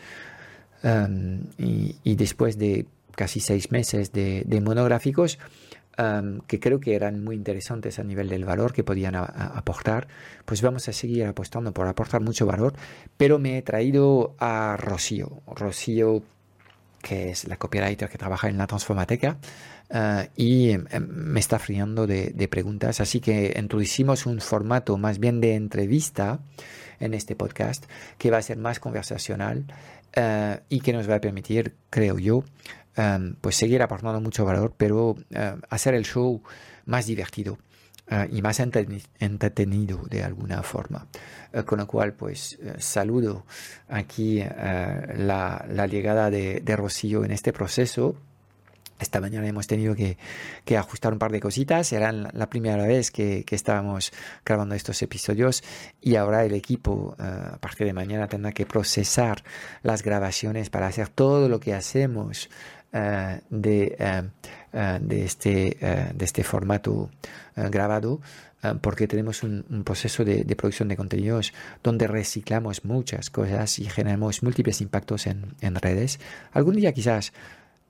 Y, 0.82 2.14
después 2.14 2.58
de 2.58 2.86
casi 3.14 3.40
seis 3.40 3.72
meses 3.72 4.12
de, 4.12 4.60
monográficos 4.62 5.38
que 6.46 6.60
creo 6.60 6.78
que 6.78 6.94
eran 6.94 7.24
muy 7.24 7.34
interesantes 7.34 7.98
a 7.98 8.04
nivel 8.04 8.28
del 8.28 8.44
valor 8.44 8.72
que 8.72 8.84
podían 8.84 9.16
aportar, 9.16 10.06
pues 10.44 10.62
vamos 10.62 10.88
a 10.88 10.92
seguir 10.92 11.24
apostando 11.24 11.72
por 11.72 11.88
aportar 11.88 12.20
mucho 12.20 12.46
valor, 12.46 12.74
pero 13.16 13.38
me 13.38 13.58
he 13.58 13.62
traído 13.62 14.36
a 14.38 14.76
Rocío, 14.76 15.42
Rocío 15.48 16.22
que 17.02 17.30
es 17.30 17.46
la 17.46 17.56
copywriter 17.56 18.08
que 18.08 18.18
trabaja 18.18 18.48
en 18.48 18.58
la 18.58 18.66
Transformateca, 18.66 19.38
ah, 19.90 20.26
y 20.36 20.70
em, 20.70 20.86
em, 20.90 21.06
me 21.08 21.40
está 21.40 21.58
friando 21.58 22.06
de, 22.06 22.48
preguntas. 22.48 23.00
Así 23.00 23.20
que 23.20 23.54
introducimos 23.58 24.26
un 24.26 24.40
formato 24.40 24.96
más 24.98 25.18
bien 25.18 25.40
de 25.40 25.54
entrevista 25.54 26.40
en 27.00 27.14
este 27.14 27.36
podcast 27.36 27.84
que 28.18 28.30
va 28.30 28.38
a 28.38 28.42
ser 28.42 28.58
más 28.58 28.80
conversacional 28.80 29.66
ah, 30.16 30.60
y 30.68 30.80
que 30.80 30.92
nos 30.92 31.08
va 31.08 31.16
a 31.16 31.20
permitir, 31.20 31.74
creo 31.90 32.18
yo, 32.18 32.44
em, 32.96 33.34
pues 33.40 33.56
seguir 33.56 33.82
aportando 33.82 34.20
mucho 34.20 34.44
valor, 34.44 34.74
pero 34.76 35.16
em, 35.30 35.60
hacer 35.70 35.94
el 35.94 36.04
show 36.04 36.42
más 36.86 37.06
divertido. 37.06 37.58
Eh, 38.10 38.28
y 38.32 38.42
más 38.42 38.58
entretenido 38.58 40.00
de 40.08 40.24
alguna 40.24 40.62
forma. 40.62 41.06
Eh, 41.52 41.62
con 41.64 41.78
lo 41.78 41.86
cual, 41.86 42.14
pues 42.14 42.58
eh, 42.62 42.76
saludo 42.78 43.44
aquí 43.86 44.42
la, 44.42 45.86
llegada 45.90 46.30
de 46.30 46.76
Rocío 46.76 47.24
en 47.24 47.32
este 47.32 47.52
proceso 47.52 48.16
esta 48.98 49.20
mañana 49.20 49.46
hemos 49.46 49.66
tenido 49.66 49.94
que, 49.94 50.16
ajustar 50.76 51.12
un 51.12 51.18
par 51.18 51.32
de 51.32 51.40
cositas. 51.40 51.92
Era 51.92 52.12
la 52.12 52.48
primera 52.48 52.86
vez 52.86 53.10
que, 53.10 53.44
estábamos 53.50 54.12
grabando 54.44 54.74
estos 54.74 55.02
episodios 55.02 55.62
y 56.00 56.16
ahora 56.16 56.44
el 56.44 56.54
equipo, 56.54 57.16
a 57.18 57.58
partir 57.58 57.86
de 57.86 57.92
mañana, 57.92 58.28
tendrá 58.28 58.52
que 58.52 58.66
procesar 58.66 59.42
las 59.82 60.02
grabaciones 60.02 60.70
para 60.70 60.86
hacer 60.86 61.08
todo 61.08 61.48
lo 61.48 61.60
que 61.60 61.74
hacemos 61.74 62.48
eh, 62.92 63.40
de, 63.50 63.96
eh, 63.98 64.22
eh, 64.72 65.00
este, 65.10 65.76
de 66.14 66.24
este 66.24 66.42
formato 66.42 67.10
grabado 67.54 68.20
porque 68.80 69.06
tenemos 69.06 69.42
un, 69.42 69.82
proceso 69.84 70.24
de, 70.24 70.44
producción 70.56 70.88
de 70.88 70.96
contenidos 70.96 71.52
donde 71.82 72.06
reciclamos 72.06 72.84
muchas 72.84 73.30
cosas 73.30 73.78
y 73.78 73.84
generamos 73.84 74.42
múltiples 74.42 74.80
impactos 74.80 75.26
en, 75.26 75.74
redes. 75.76 76.18
Algún 76.52 76.76
día 76.76 76.92
quizás 76.92 77.32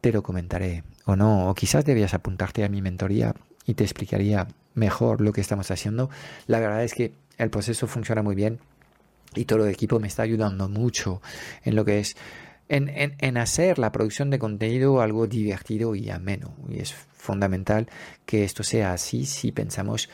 te 0.00 0.12
lo 0.12 0.22
comentaré 0.22 0.84
o 1.04 1.16
no, 1.16 1.48
o 1.48 1.54
quizás 1.54 1.84
debías 1.84 2.14
apuntarte 2.14 2.64
a 2.64 2.68
mi 2.68 2.82
mentoría 2.82 3.34
y 3.66 3.74
te 3.74 3.84
explicaría 3.84 4.48
mejor 4.74 5.20
lo 5.20 5.32
que 5.32 5.40
estamos 5.40 5.70
haciendo. 5.70 6.10
La 6.46 6.60
verdad 6.60 6.84
es 6.84 6.94
que 6.94 7.12
el 7.36 7.50
proceso 7.50 7.86
funciona 7.86 8.22
muy 8.22 8.34
bien 8.34 8.58
y 9.34 9.44
todo 9.44 9.64
el 9.64 9.72
equipo 9.72 10.00
me 10.00 10.08
está 10.08 10.22
ayudando 10.22 10.68
mucho 10.68 11.20
en 11.64 11.76
lo 11.76 11.84
que 11.84 12.00
es 12.00 12.16
en, 12.68 12.88
en, 12.90 13.14
en, 13.18 13.38
hacer 13.38 13.78
la 13.78 13.92
producción 13.92 14.28
de 14.28 14.38
contenido 14.38 15.00
algo 15.00 15.26
divertido 15.26 15.94
y 15.94 16.10
ameno. 16.10 16.54
Y 16.68 16.80
es 16.80 16.92
fundamental 16.92 17.88
que 18.26 18.44
esto 18.44 18.62
sea 18.62 18.92
así 18.92 19.24
si 19.24 19.52
pensamos 19.52 20.10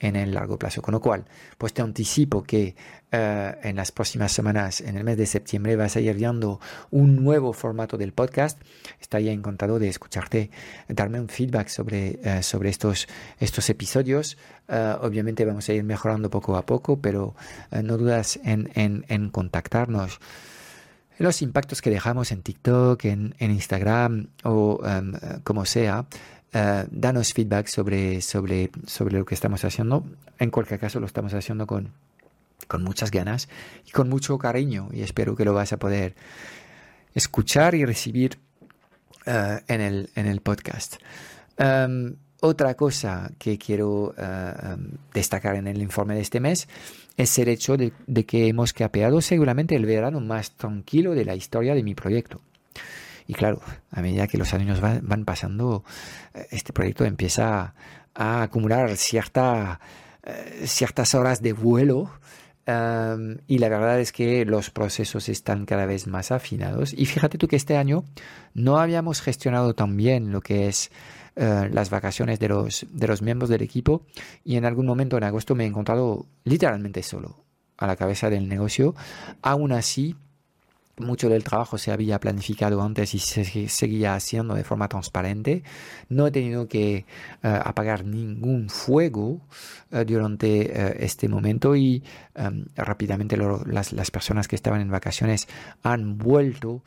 en 0.00 0.16
el 0.16 0.34
largo 0.34 0.58
plazo. 0.58 0.82
Con 0.82 0.92
lo 0.92 1.00
cual, 1.00 1.24
pues 1.58 1.72
te 1.72 1.82
anticipo 1.82 2.42
que 2.42 2.74
eh, 3.12 3.54
en 3.62 3.76
las 3.76 3.92
próximas 3.92 4.32
semanas, 4.32 4.80
en 4.80 4.96
el 4.96 5.04
mes 5.04 5.16
de 5.16 5.26
septiembre, 5.26 5.76
vas 5.76 5.94
a 5.94 6.00
ir 6.00 6.14
viendo 6.14 6.58
un 6.90 7.22
nuevo 7.22 7.52
formato 7.52 7.96
del 7.96 8.12
podcast. 8.12 8.60
Estaría 9.00 9.30
encantado 9.30 9.78
de 9.78 9.88
escucharte, 9.88 10.50
darme 10.88 11.20
un 11.20 11.28
feedback 11.28 11.68
sobre, 11.68 12.18
eh, 12.24 12.42
sobre 12.42 12.70
estos, 12.70 13.06
estos 13.38 13.68
episodios. 13.70 14.38
Eh, 14.68 14.96
obviamente 15.02 15.44
vamos 15.44 15.68
a 15.68 15.74
ir 15.74 15.84
mejorando 15.84 16.30
poco 16.30 16.56
a 16.56 16.64
poco, 16.64 17.00
pero 17.00 17.34
no 17.70 17.96
dudas 17.96 18.40
en, 18.42 18.70
en, 18.74 19.04
en 19.08 19.30
contactarnos 19.30 20.18
los 21.18 21.42
impactos 21.42 21.82
que 21.82 21.90
dejamos 21.90 22.32
en 22.32 22.40
TikTok, 22.40 23.04
en, 23.04 23.34
Instagram 23.38 24.28
o 24.42 24.80
em, 24.86 25.12
como 25.44 25.66
sea, 25.66 26.06
uh, 26.54 26.86
danos 26.90 27.32
feedback 27.32 27.66
sobre, 27.66 28.20
sobre, 28.20 28.70
sobre 28.86 29.18
lo 29.18 29.24
que 29.24 29.34
estamos 29.34 29.64
haciendo. 29.64 30.04
En 30.38 30.50
cualquier 30.50 30.80
caso, 30.80 31.00
lo 31.00 31.06
estamos 31.06 31.34
haciendo 31.34 31.66
con, 31.66 31.92
con 32.68 32.82
muchas 32.82 33.10
ganas 33.10 33.48
y 33.86 33.90
con 33.90 34.08
mucho 34.08 34.38
cariño 34.38 34.88
y 34.92 35.02
espero 35.02 35.36
que 35.36 35.44
lo 35.44 35.54
vas 35.54 35.72
a 35.72 35.78
poder 35.78 36.14
escuchar 37.14 37.74
y 37.74 37.84
recibir 37.84 38.38
uh, 39.26 39.58
en, 39.66 39.80
el, 39.80 40.10
en 40.14 40.26
el 40.26 40.40
podcast. 40.40 40.96
Um, 41.58 42.14
otra 42.40 42.74
cosa 42.74 43.30
que 43.38 43.58
quiero 43.58 44.14
eh, 44.16 44.52
em, 44.62 44.92
destacar 45.12 45.56
en 45.56 45.66
el 45.66 45.82
informe 45.82 46.14
de 46.14 46.22
este 46.22 46.40
mes 46.40 46.68
es 47.16 47.38
el 47.38 47.48
hecho 47.48 47.76
de, 47.76 47.92
que 48.24 48.48
hemos 48.48 48.72
capeado 48.72 49.20
seguramente 49.20 49.76
el 49.76 49.84
verano 49.84 50.20
más 50.20 50.52
tranquilo 50.52 51.14
de 51.14 51.26
la 51.26 51.34
historia 51.34 51.74
de 51.74 51.82
mi 51.82 51.94
proyecto. 51.94 52.40
Y 53.30 53.32
claro, 53.32 53.60
a 53.92 54.02
medida 54.02 54.26
que 54.26 54.38
los 54.38 54.52
años 54.54 54.80
van, 54.80 55.24
pasando, 55.24 55.84
eh, 56.34 56.48
este 56.50 56.72
proyecto 56.72 57.04
empieza 57.04 57.74
a 58.12 58.42
acumular 58.42 58.90
eh, 58.90 58.96
ciertas 60.66 61.14
horas 61.14 61.40
de 61.40 61.52
vuelo 61.52 62.10
em, 62.66 63.38
y 63.46 63.58
la 63.58 63.68
verdad 63.68 64.00
es 64.00 64.10
que 64.10 64.44
los 64.44 64.70
procesos 64.70 65.28
están 65.28 65.64
cada 65.64 65.86
vez 65.86 66.08
más 66.08 66.32
afinados. 66.32 66.92
Y 66.92 67.06
fíjate 67.06 67.38
tú 67.38 67.46
que 67.46 67.54
este 67.54 67.76
año 67.76 68.02
no 68.52 68.78
habíamos 68.78 69.20
gestionado 69.20 69.74
tan 69.74 69.96
bien 69.96 70.32
lo 70.32 70.40
que 70.40 70.66
es 70.66 70.90
eh, 71.36 71.70
las 71.72 71.88
vacaciones 71.88 72.40
de 72.40 72.48
los, 72.48 72.84
de 72.90 73.06
los 73.06 73.22
miembros 73.22 73.48
del 73.48 73.62
equipo 73.62 74.02
y 74.42 74.56
en 74.56 74.64
algún 74.64 74.86
momento 74.86 75.16
en 75.16 75.22
agosto 75.22 75.54
me 75.54 75.62
he 75.62 75.68
encontrado 75.68 76.26
literalmente 76.42 77.04
solo 77.04 77.44
a 77.76 77.86
la 77.86 77.94
cabeza 77.94 78.28
del 78.28 78.48
negocio. 78.48 78.96
Aún 79.40 79.70
así, 79.70 80.16
mucho 80.96 81.28
del 81.28 81.44
trabajo 81.44 81.78
se 81.78 81.92
había 81.92 82.20
planificado 82.20 82.82
antes 82.82 83.14
y 83.14 83.18
se 83.18 83.68
seguía 83.68 84.14
haciendo 84.14 84.54
de 84.54 84.64
forma 84.64 84.88
transparente. 84.88 85.62
No 86.08 86.26
he 86.26 86.30
tenido 86.30 86.68
que 86.68 86.96
eh, 86.96 87.04
apagar 87.42 88.04
ningún 88.04 88.68
fuego 88.68 89.40
eh, 89.90 90.04
durante 90.04 91.04
este 91.04 91.28
momento 91.28 91.74
y 91.74 92.02
em, 92.34 92.66
rápidamente 92.76 93.36
las, 93.36 94.10
personas 94.10 94.48
que 94.48 94.56
estaban 94.56 94.80
en 94.80 94.90
vacaciones 94.90 95.48
han 95.82 96.18
vuelto 96.18 96.82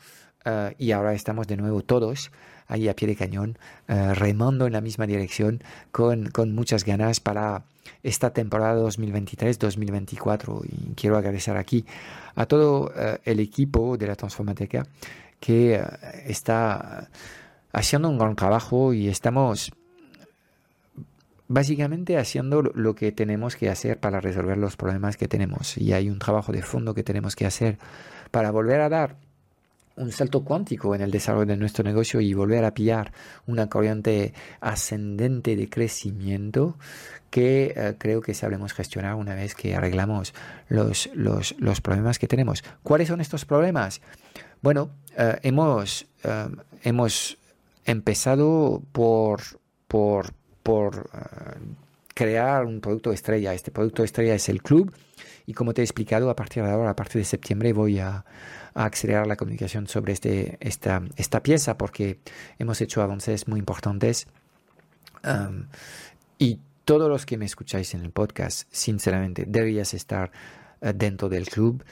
y 0.76 0.90
ahora 0.92 1.14
estamos 1.14 1.46
de 1.46 1.56
nuevo 1.56 1.80
todos 1.80 2.30
ahí 2.66 2.88
a 2.88 2.96
pie 2.96 3.08
de 3.08 3.16
cañón, 3.16 3.58
eh, 3.88 4.14
remando 4.14 4.66
en 4.66 4.72
la 4.72 4.80
misma 4.80 5.06
dirección 5.06 5.62
con, 5.92 6.30
con 6.30 6.54
muchas 6.54 6.84
ganas 6.84 7.20
para 7.20 7.64
esta 8.02 8.32
temporada 8.32 8.80
2023-2024. 8.82 10.64
Y 10.64 10.94
quiero 10.94 11.16
agradecer 11.16 11.56
aquí 11.56 11.84
a 12.34 12.46
todo 12.46 12.92
eh, 12.96 13.18
el 13.24 13.40
equipo 13.40 13.96
de 13.96 14.06
la 14.06 14.16
Transformateca 14.16 14.86
que 15.40 15.74
eh, 15.74 15.82
está 16.26 17.08
haciendo 17.72 18.08
un 18.08 18.18
gran 18.18 18.36
trabajo 18.36 18.92
y 18.92 19.08
estamos 19.08 19.72
básicamente 21.48 22.16
haciendo 22.16 22.62
lo 22.62 22.94
que 22.94 23.12
tenemos 23.12 23.56
que 23.56 23.68
hacer 23.68 23.98
para 23.98 24.20
resolver 24.20 24.56
los 24.56 24.76
problemas 24.76 25.16
que 25.16 25.28
tenemos. 25.28 25.76
Y 25.76 25.92
hay 25.92 26.08
un 26.08 26.18
trabajo 26.18 26.52
de 26.52 26.62
fondo 26.62 26.94
que 26.94 27.02
tenemos 27.02 27.36
que 27.36 27.46
hacer 27.46 27.78
para 28.30 28.50
volver 28.50 28.80
a 28.80 28.88
dar 28.88 29.16
un 29.96 30.12
salto 30.12 30.44
cuántico 30.44 30.94
en 30.94 31.00
el 31.00 31.10
desarrollo 31.10 31.46
de 31.46 31.56
nuestro 31.56 31.84
negocio 31.84 32.20
y 32.20 32.34
volver 32.34 32.64
a 32.64 32.74
pillar 32.74 33.12
una 33.46 33.68
corriente 33.68 34.34
ascendente 34.60 35.56
de 35.56 35.68
crecimiento 35.68 36.76
que 37.30 37.74
eh, 37.76 37.94
creo 37.98 38.20
que 38.20 38.34
sabremos 38.34 38.72
gestionar 38.72 39.14
una 39.14 39.34
vez 39.34 39.54
que 39.54 39.74
arreglamos 39.74 40.34
los, 40.68 41.10
los, 41.14 41.54
los, 41.58 41.80
problemas 41.80 42.18
que 42.18 42.28
tenemos. 42.28 42.62
¿Cuáles 42.82 43.08
son 43.08 43.20
estos 43.20 43.44
problemas? 43.44 44.00
Bueno, 44.62 44.90
eh, 45.16 45.38
hemos, 45.42 46.06
eh, 46.22 46.48
hemos 46.82 47.38
empezado 47.84 48.82
por, 48.92 49.40
por, 49.88 50.32
por 50.62 51.10
crear 52.14 52.64
un 52.64 52.80
producto 52.80 53.12
estrella. 53.12 53.52
Este 53.52 53.70
producto 53.70 54.04
estrella 54.04 54.34
es 54.34 54.48
el 54.48 54.62
club 54.62 54.94
y 55.46 55.52
como 55.52 55.74
te 55.74 55.82
he 55.82 55.84
explicado, 55.84 56.30
a 56.30 56.36
partir 56.36 56.62
de 56.62 56.70
ahora, 56.70 56.90
a 56.90 56.96
partir 56.96 57.20
de 57.20 57.24
septiembre, 57.24 57.72
voy 57.72 57.98
a 57.98 58.24
a 58.74 58.86
acelerar 58.86 59.26
la 59.26 59.36
comunicación 59.36 59.86
sobre 59.86 60.12
este, 60.12 60.58
esta, 60.60 61.02
esta 61.16 61.42
pieza 61.42 61.78
porque 61.78 62.18
hemos 62.58 62.80
hecho 62.80 63.02
avances 63.02 63.48
muy 63.48 63.60
importantes. 63.60 64.26
Um, 65.24 65.66
y 66.38 66.58
todos 66.84 67.08
los 67.08 67.24
que 67.24 67.38
me 67.38 67.46
escucháis 67.46 67.94
en 67.94 68.02
el 68.02 68.10
podcast, 68.10 68.68
sinceramente, 68.70 69.44
deberías 69.46 69.94
estar 69.94 70.32
uh, 70.80 70.90
dentro 70.94 71.28
del 71.28 71.48
club. 71.48 71.84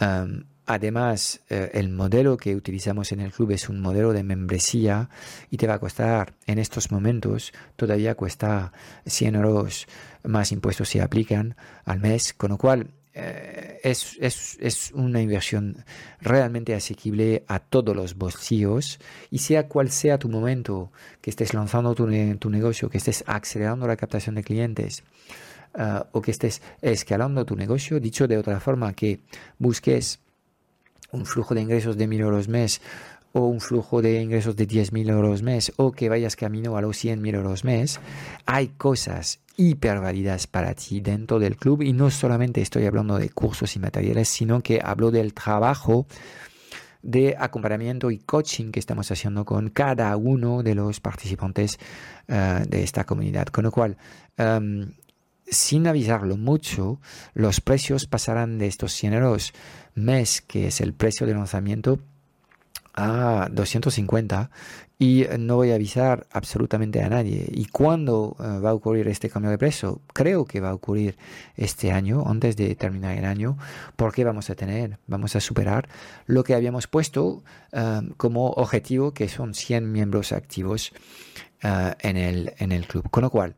Um, 0.00 0.44
además, 0.68 1.40
uh, 1.50 1.54
el 1.72 1.88
modelo 1.88 2.36
que 2.36 2.54
utilizamos 2.54 3.10
en 3.10 3.20
el 3.20 3.32
club 3.32 3.50
es 3.50 3.68
un 3.68 3.80
modelo 3.80 4.12
de 4.12 4.22
membresía 4.22 5.08
y 5.50 5.56
te 5.56 5.66
va 5.66 5.74
a 5.74 5.78
costar, 5.80 6.34
en 6.46 6.58
estos 6.58 6.92
momentos, 6.92 7.52
todavía 7.74 8.14
cuesta 8.14 8.72
100 9.06 9.34
euros 9.34 9.88
más 10.22 10.52
impuestos 10.52 10.88
se 10.90 11.00
aplican 11.00 11.56
al 11.84 12.00
mes, 12.00 12.34
con 12.34 12.50
lo 12.50 12.58
cual 12.58 12.90
eh, 13.14 13.80
es, 13.82 14.16
es, 14.20 14.56
es, 14.60 14.92
una 14.92 15.20
inversión 15.20 15.84
realmente 16.20 16.74
asequible 16.74 17.44
a 17.48 17.58
todos 17.58 17.96
los 17.96 18.14
bolsillos 18.14 19.00
y 19.30 19.38
sea 19.38 19.66
cual 19.66 19.90
sea 19.90 20.18
tu 20.18 20.28
momento, 20.28 20.92
que 21.20 21.30
estés 21.30 21.52
lanzando 21.54 21.94
tu, 21.94 22.06
tu 22.38 22.50
negocio, 22.50 22.88
que 22.88 22.98
estés 22.98 23.24
acelerando 23.26 23.88
la 23.88 23.96
captación 23.96 24.36
de 24.36 24.44
clientes 24.44 25.02
uh, 25.74 26.04
o 26.12 26.22
que 26.22 26.30
estés 26.30 26.62
escalando 26.80 27.44
tu 27.44 27.56
negocio, 27.56 27.98
dicho 27.98 28.28
de 28.28 28.38
otra 28.38 28.60
forma, 28.60 28.92
que 28.92 29.20
busques 29.58 30.20
un 31.12 31.26
flujo 31.26 31.54
de 31.54 31.62
ingresos 31.62 31.96
de 31.96 32.06
mil 32.06 32.20
euros 32.20 32.48
mes 32.48 32.80
o 33.32 33.46
un 33.46 33.60
flujo 33.60 34.02
de 34.02 34.20
ingresos 34.20 34.56
de 34.56 34.66
10.000 34.66 35.10
euros 35.10 35.42
mes 35.42 35.72
o 35.76 35.92
que 35.92 36.08
vayas 36.08 36.36
camino 36.36 36.76
a 36.76 36.82
los 36.82 37.04
100.000 37.04 37.34
euros 37.34 37.64
mes, 37.64 38.00
hay 38.46 38.68
cosas 38.68 39.40
hiperválidas 39.56 40.46
para 40.46 40.74
ti 40.74 41.00
dentro 41.00 41.38
del 41.38 41.56
club 41.56 41.82
y 41.82 41.92
no 41.92 42.10
solamente 42.10 42.62
estoy 42.62 42.86
hablando 42.86 43.18
de 43.18 43.30
cursos 43.30 43.74
y 43.76 43.80
materiales, 43.80 44.28
sino 44.28 44.60
que 44.60 44.80
hablo 44.82 45.10
del 45.10 45.34
trabajo 45.34 46.06
de 47.02 47.36
acompañamiento 47.38 48.10
y 48.10 48.18
coaching 48.18 48.70
que 48.70 48.80
estamos 48.80 49.10
haciendo 49.10 49.44
con 49.44 49.70
cada 49.70 50.16
uno 50.16 50.62
de 50.62 50.74
los 50.74 51.00
participantes 51.00 51.78
eh, 52.26 52.64
de 52.68 52.82
esta 52.82 53.04
comunidad. 53.04 53.46
Con 53.46 53.64
lo 53.64 53.70
cual, 53.70 53.96
em, 54.36 54.92
sin 55.50 55.86
avisarlo 55.86 56.36
mucho, 56.36 57.00
los 57.34 57.60
precios 57.60 58.06
pasarán 58.06 58.58
de 58.58 58.66
estos 58.66 58.92
100 58.92 59.14
euros 59.14 59.52
mes, 59.94 60.42
que 60.42 60.68
es 60.68 60.80
el 60.80 60.92
precio 60.94 61.26
de 61.26 61.34
lanzamiento, 61.34 61.98
a 62.94 63.48
250 63.50 64.50
y 64.98 65.26
no 65.38 65.56
voy 65.56 65.70
a 65.70 65.76
avisar 65.76 66.26
absolutamente 66.32 67.00
a 67.02 67.08
nadie. 67.08 67.46
¿Y 67.52 67.66
cuándo 67.66 68.36
eh, 68.40 68.58
va 68.58 68.70
a 68.70 68.74
ocurrir 68.74 69.06
este 69.06 69.30
cambio 69.30 69.50
de 69.50 69.58
precio? 69.58 70.00
Creo 70.12 70.44
que 70.44 70.60
va 70.60 70.70
a 70.70 70.74
ocurrir 70.74 71.16
este 71.56 71.92
año, 71.92 72.24
antes 72.26 72.56
de 72.56 72.74
terminar 72.74 73.16
el 73.16 73.24
año, 73.24 73.56
porque 73.94 74.24
vamos 74.24 74.50
a 74.50 74.56
tener, 74.56 74.98
vamos 75.06 75.36
a 75.36 75.40
superar 75.40 75.88
lo 76.26 76.42
que 76.42 76.54
habíamos 76.54 76.88
puesto 76.88 77.44
eh, 77.72 78.00
como 78.16 78.48
objetivo, 78.50 79.12
que 79.14 79.28
son 79.28 79.54
100 79.54 79.92
miembros 79.92 80.32
activos 80.32 80.92
eh, 81.62 81.94
en, 82.00 82.16
el, 82.16 82.54
en 82.58 82.72
el 82.72 82.88
club. 82.88 83.08
Con 83.08 83.22
lo 83.22 83.30
cual, 83.30 83.54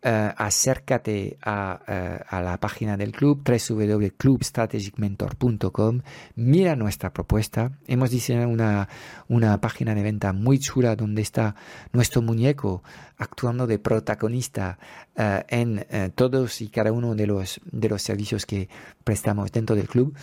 eh, 0.00 0.32
acércate 0.36 1.38
a, 1.42 1.80
eh, 1.88 2.20
a, 2.28 2.40
la 2.40 2.56
página 2.58 2.96
del 2.96 3.10
club 3.10 3.42
www.clubstrategicmentor.com 3.44 6.02
mira 6.36 6.76
nuestra 6.76 7.12
propuesta 7.12 7.72
hemos 7.88 8.10
diseñado 8.10 8.48
una, 8.48 8.88
una 9.26 9.60
página 9.60 9.96
de 9.96 10.04
venta 10.04 10.32
muy 10.32 10.60
chula 10.60 10.94
donde 10.94 11.22
está 11.22 11.56
nuestro 11.92 12.22
muñeco 12.22 12.84
actuando 13.16 13.66
de 13.66 13.80
protagonista 13.80 14.78
uh, 15.16 15.40
en 15.48 15.84
todos 16.14 16.60
y 16.60 16.68
cada 16.68 16.92
uno 16.92 17.16
de 17.16 17.26
los, 17.26 17.60
de 17.64 17.88
los 17.88 18.00
servicios 18.00 18.46
que 18.46 18.68
prestamos 19.02 19.50
dentro 19.50 19.74
del 19.74 19.88
club 19.88 20.16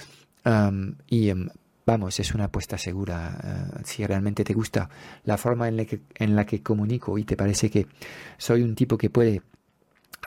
y 1.08 1.32
um, 1.32 1.50
vamos, 1.86 2.17
es 2.22 2.34
una 2.34 2.46
apuesta 2.46 2.77
segura. 2.77 3.82
Si 3.84 4.05
realmente 4.05 4.46
te 4.46 4.53
gusta 4.53 4.89
la 5.25 5.38
forma 5.38 5.67
en 5.67 5.75
la, 5.75 5.84
que, 5.84 6.00
en 6.15 6.34
la 6.34 6.46
que 6.46 6.63
comunico 6.63 7.17
y 7.17 7.25
te 7.25 7.36
parece 7.36 7.70
que 7.70 7.88
soy 8.38 8.62
un 8.62 8.74
tipo 8.74 8.98
que 8.98 9.10
puede 9.10 9.41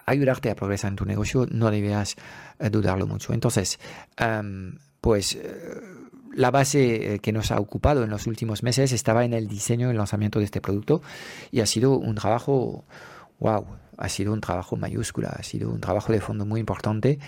ayudarte 0.07 0.51
a 0.51 0.57
progresar 0.57 0.91
en 0.91 0.97
tu 0.97 1.05
negocio, 1.05 1.47
no 1.51 1.71
debías 1.71 2.17
eh, 2.59 2.71
dudarlo 2.71 3.07
mucho. 3.07 3.33
Entonces, 3.33 3.79
um, 4.21 4.73
pues 5.01 5.35
eh, 5.35 5.81
la 6.35 6.51
base 6.51 7.15
eh, 7.15 7.19
que 7.19 7.33
nos 7.33 7.51
ha 7.51 7.59
ocupado 7.61 8.05
en 8.05 8.11
los 8.11 8.27
últimos 8.27 8.63
meses 8.63 8.93
estaba 8.93 9.25
en 9.25 9.33
el 9.33 9.49
diseño 9.49 9.89
y 9.89 9.91
el 9.91 9.97
lanzamiento 9.97 10.39
de 10.39 10.45
este 10.45 10.61
producto 10.61 11.03
y 11.51 11.61
ha 11.61 11.67
sido 11.67 11.97
un 11.97 12.15
trabajo, 12.15 12.85
wow, 13.41 13.67
ha 13.97 14.09
sido 14.09 14.33
un 14.33 14.41
trabajo 14.41 14.77
mayúscula, 14.77 15.31
ha 15.31 15.43
sido 15.43 15.71
un 15.71 15.81
trabajo 15.81 16.13
de 16.13 16.21
fondo 16.21 16.47
muy 16.47 16.61
importante. 16.61 17.19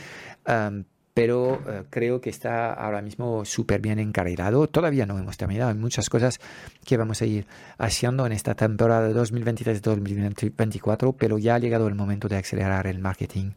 Um, 0.47 0.85
pero 1.21 1.61
eh, 1.69 1.83
creo 1.91 2.23
que 2.23 2.31
está 2.31 2.73
ahora 2.73 3.03
mismo 3.03 3.45
súper 3.45 3.83
bien 3.83 3.99
encarrilado. 3.99 4.67
Todavía 4.69 5.05
no 5.05 5.19
hemos 5.19 5.37
terminado. 5.37 5.69
Hay 5.69 5.77
muchas 5.77 6.09
cosas 6.09 6.41
que 6.87 6.97
vamos 6.97 7.21
a 7.21 7.27
ir 7.27 7.47
haciendo 7.77 8.25
en 8.25 8.33
esta 8.33 8.55
temporada 8.55 9.11
2023-2024, 9.11 11.15
pero 11.19 11.37
ya 11.37 11.57
ha 11.57 11.59
llegado 11.59 11.89
el 11.89 11.95
momento 11.95 12.27
de 12.27 12.39
acelerar 12.39 12.87
el 12.87 13.01
marketing 13.01 13.51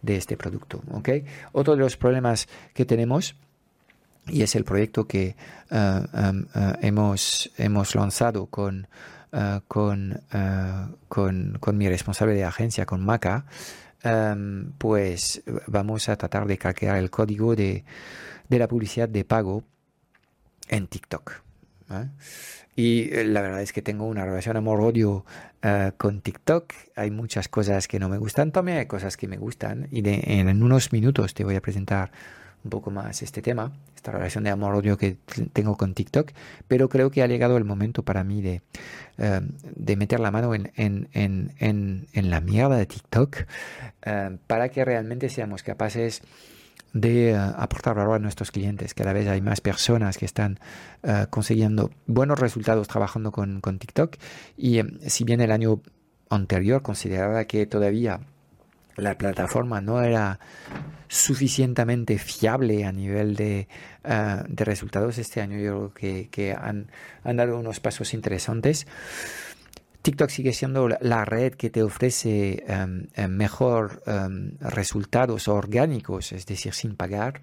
de 0.00 0.16
este 0.16 0.38
producto. 0.38 0.80
¿okay? 0.90 1.26
Otro 1.52 1.76
de 1.76 1.80
los 1.80 1.98
problemas 1.98 2.48
que 2.72 2.86
tenemos 2.86 3.36
y 4.28 4.40
es 4.40 4.56
el 4.56 4.64
proyecto 4.64 5.06
que 5.06 5.36
uh, 5.70 6.18
um, 6.18 6.46
uh, 6.54 6.72
hemos, 6.80 7.50
hemos 7.58 7.94
lanzado 7.94 8.46
con, 8.46 8.88
con, 9.68 10.22
con, 11.08 11.58
con, 11.60 11.76
mi 11.76 11.88
responsable 11.90 12.32
de 12.32 12.44
agencia, 12.44 12.86
con 12.86 13.04
Maca, 13.04 13.44
um, 14.04 14.72
pues 14.78 15.42
vamos 15.66 16.08
a 16.08 16.16
tratar 16.16 16.46
de 16.46 16.58
craquear 16.58 16.96
el 16.98 17.10
código 17.10 17.56
de, 17.56 17.84
de 18.48 18.58
la 18.58 18.68
publicidad 18.68 19.08
de 19.08 19.24
pago 19.24 19.64
en 20.68 20.86
TikTok. 20.86 21.42
¿eh? 21.90 22.08
Y 22.74 23.10
la 23.24 23.42
verdad 23.42 23.62
es 23.62 23.72
que 23.72 23.82
tengo 23.82 24.06
una 24.06 24.24
relación 24.24 24.56
amor-odio 24.56 25.24
uh, 25.62 25.92
con 25.98 26.20
TikTok. 26.22 26.72
Hay 26.96 27.10
muchas 27.10 27.48
cosas 27.48 27.86
que 27.86 27.98
no 27.98 28.08
me 28.08 28.18
gustan, 28.18 28.52
también 28.52 28.78
hay 28.78 28.86
cosas 28.86 29.16
que 29.16 29.28
me 29.28 29.36
gustan. 29.36 29.88
Y 29.90 30.02
en 30.06 30.62
unos 30.62 30.92
minutos 30.92 31.34
te 31.34 31.44
voy 31.44 31.56
a 31.56 31.60
presentar 31.60 32.12
un 32.64 32.70
poco 32.70 32.90
más 32.90 33.22
este 33.22 33.42
tema, 33.42 33.72
esta 33.94 34.12
relación 34.12 34.44
de 34.44 34.50
amor-odio 34.50 34.96
que 34.96 35.16
tengo 35.52 35.76
con 35.76 35.94
TikTok, 35.94 36.30
pero 36.68 36.88
creo 36.88 37.10
que 37.10 37.22
ha 37.22 37.26
llegado 37.26 37.56
el 37.56 37.64
momento 37.64 38.02
para 38.02 38.24
mí 38.24 38.42
de, 38.42 38.62
uh, 39.18 39.40
de 39.76 39.96
meter 39.96 40.20
la 40.20 40.30
mano 40.30 40.54
en, 40.54 40.72
en, 40.76 41.08
en, 41.12 42.06
en, 42.12 42.30
la 42.30 42.40
mierda 42.40 42.76
de 42.76 42.86
TikTok 42.86 43.36
uh, 44.06 44.36
para 44.46 44.68
que 44.68 44.84
realmente 44.84 45.28
seamos 45.28 45.62
capaces 45.62 46.22
de 46.92 47.34
uh, 47.34 47.60
aportar 47.60 47.94
valor 47.94 48.16
a 48.16 48.18
nuestros 48.18 48.50
clientes. 48.50 48.94
Cada 48.94 49.12
vez 49.12 49.28
hay 49.28 49.40
más 49.40 49.60
personas 49.60 50.18
que 50.18 50.26
están 50.26 50.58
consiguiendo 51.30 51.90
buenos 52.06 52.38
resultados 52.38 52.86
trabajando 52.86 53.32
con, 53.32 53.60
con 53.60 53.80
TikTok 53.80 54.16
y 54.56 54.80
um, 54.80 54.98
si 55.06 55.24
bien 55.24 55.40
el 55.40 55.50
año 55.50 55.80
anterior 56.30 56.82
consideraba 56.82 57.44
que 57.44 57.66
todavía 57.66 58.20
la 58.96 59.16
plataforma 59.16 59.80
no 59.80 60.02
era 60.02 60.38
suficientemente 61.08 62.16
fiable 62.18 62.86
a 62.86 62.92
nivel 62.92 63.36
de, 63.36 63.68
uh, 64.04 64.44
de 64.48 64.64
resultados 64.64 65.18
este 65.18 65.40
año. 65.40 65.58
Yo 65.58 65.92
creo 65.92 66.30
que, 66.30 66.54
han, 66.54 66.88
dado 67.22 67.58
unos 67.58 67.80
pasos 67.80 68.14
interesantes. 68.14 68.86
TikTok 70.00 70.30
sigue 70.30 70.52
siendo 70.52 70.88
la 70.88 71.24
red 71.24 71.52
que 71.52 71.70
te 71.70 71.82
ofrece 71.82 72.64
um, 72.66 73.06
mejor 73.28 74.02
um, 74.06 74.58
resultados 74.60 75.48
orgánicos, 75.48 76.32
es 76.32 76.46
decir, 76.46 76.72
sin 76.72 76.96
pagar. 76.96 77.42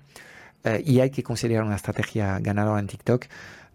Uh, 0.65 0.81
y 0.83 0.99
hay 0.99 1.11
que 1.11 1.23
considerar 1.23 1.63
una 1.63 1.77
estrategia 1.77 2.39
ganadora 2.39 2.79
en 2.79 2.87
TikTok 2.87 3.25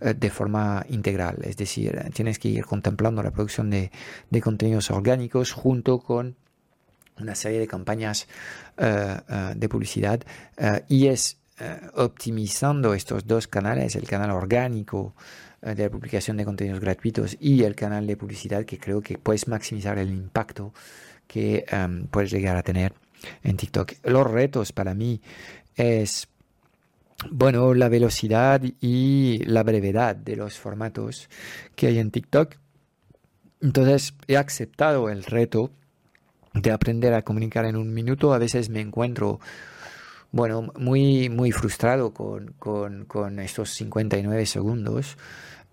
uh, 0.00 0.08
de 0.08 0.30
forma 0.30 0.84
integral. 0.88 1.38
Es 1.44 1.56
decir, 1.56 2.10
tienes 2.12 2.38
que 2.38 2.48
ir 2.48 2.66
contemplando 2.66 3.22
la 3.22 3.30
producción 3.30 3.70
de 3.70 3.90
contenidos 4.42 4.90
orgánicos 4.90 5.52
junto 5.52 6.00
con 6.00 6.36
una 7.20 7.34
serie 7.34 7.60
de 7.60 7.66
campañas 7.66 8.26
uh, 8.78 8.84
uh, 8.84 9.54
de 9.54 9.68
publicidad 9.68 10.20
uh, 10.58 10.80
y 10.88 11.08
es 11.08 11.38
optimizando 11.94 12.94
estos 12.94 13.28
dos 13.28 13.46
canales, 13.46 13.94
el 13.94 14.08
canal 14.08 14.32
orgánico 14.32 15.14
de 15.62 15.84
la 15.84 15.88
publicación 15.88 16.36
de 16.36 16.44
contenidos 16.44 16.80
gratuitos 16.80 17.36
y 17.38 17.62
el 17.62 17.76
canal 17.76 18.08
de 18.08 18.16
publicidad 18.16 18.64
que 18.64 18.76
creo 18.76 19.00
que 19.00 19.18
puedes 19.18 19.46
maximizar 19.46 19.96
el 19.98 20.10
impacto 20.10 20.74
que 21.28 21.64
um, 21.72 22.08
puedes 22.08 22.32
llegar 22.32 22.56
a 22.56 22.64
tener 22.64 22.92
en 23.42 23.56
TikTok. 23.56 23.92
Los 24.02 24.28
retos 24.28 24.72
para 24.72 24.94
mí 24.94 25.20
es 25.76 26.28
bueno, 27.30 27.74
la 27.74 27.88
velocidad 27.88 28.60
y 28.80 29.38
la 29.46 29.62
brevedad 29.62 30.16
de 30.16 30.36
los 30.36 30.58
formatos 30.58 31.28
que 31.74 31.86
hay 31.86 31.98
en 31.98 32.10
TikTok. 32.10 32.56
Entonces 33.60 34.14
he 34.26 34.36
aceptado 34.36 35.08
el 35.08 35.24
reto 35.24 35.70
de 36.54 36.70
aprender 36.70 37.14
a 37.14 37.22
comunicar 37.22 37.64
en 37.64 37.76
un 37.76 37.92
minuto, 37.92 38.32
a 38.32 38.38
veces 38.38 38.70
me 38.70 38.80
encuentro, 38.80 39.40
bueno, 40.30 40.72
muy, 40.78 41.28
muy 41.28 41.50
frustrado 41.50 42.14
con, 42.14 42.54
con, 42.58 43.40
estos 43.40 43.70
59 43.70 44.46
segundos 44.46 45.16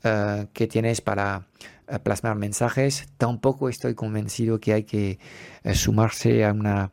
uh, 0.03 0.47
que 0.53 0.67
tienes 0.67 1.01
para 1.01 1.45
uh, 1.87 1.99
plasmar 1.99 2.35
mensajes. 2.35 3.07
Tampoco 3.17 3.69
estoy 3.69 3.93
convencido 3.93 4.59
que 4.59 4.73
hay 4.73 4.83
que 4.83 5.19
uh, 5.63 5.73
sumarse 5.73 6.45
a 6.45 6.51
una, 6.51 6.91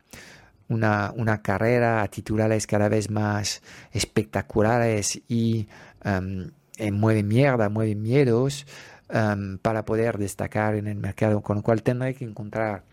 una, 0.68 1.12
una, 1.16 1.40
carrera 1.40 2.03
a 2.03 2.09
titulares 2.09 2.66
cada 2.66 2.90
vez 2.90 3.11
más 3.11 3.62
espectaculares 3.90 5.22
y 5.29 5.66
um, 6.05 6.51
mueve 6.92 7.22
mierda, 7.22 7.70
mueve 7.70 7.94
miedos 7.94 8.66
um, 9.09 9.57
para 9.59 9.87
poder 9.87 10.18
destacar 10.18 10.74
en 10.74 10.88
el 10.88 10.96
mercado, 10.96 11.40
con 11.40 11.57
lo 11.57 11.62
cual 11.62 11.83
tendré 11.83 12.14
que 12.14 12.24
encontrar 12.24 12.85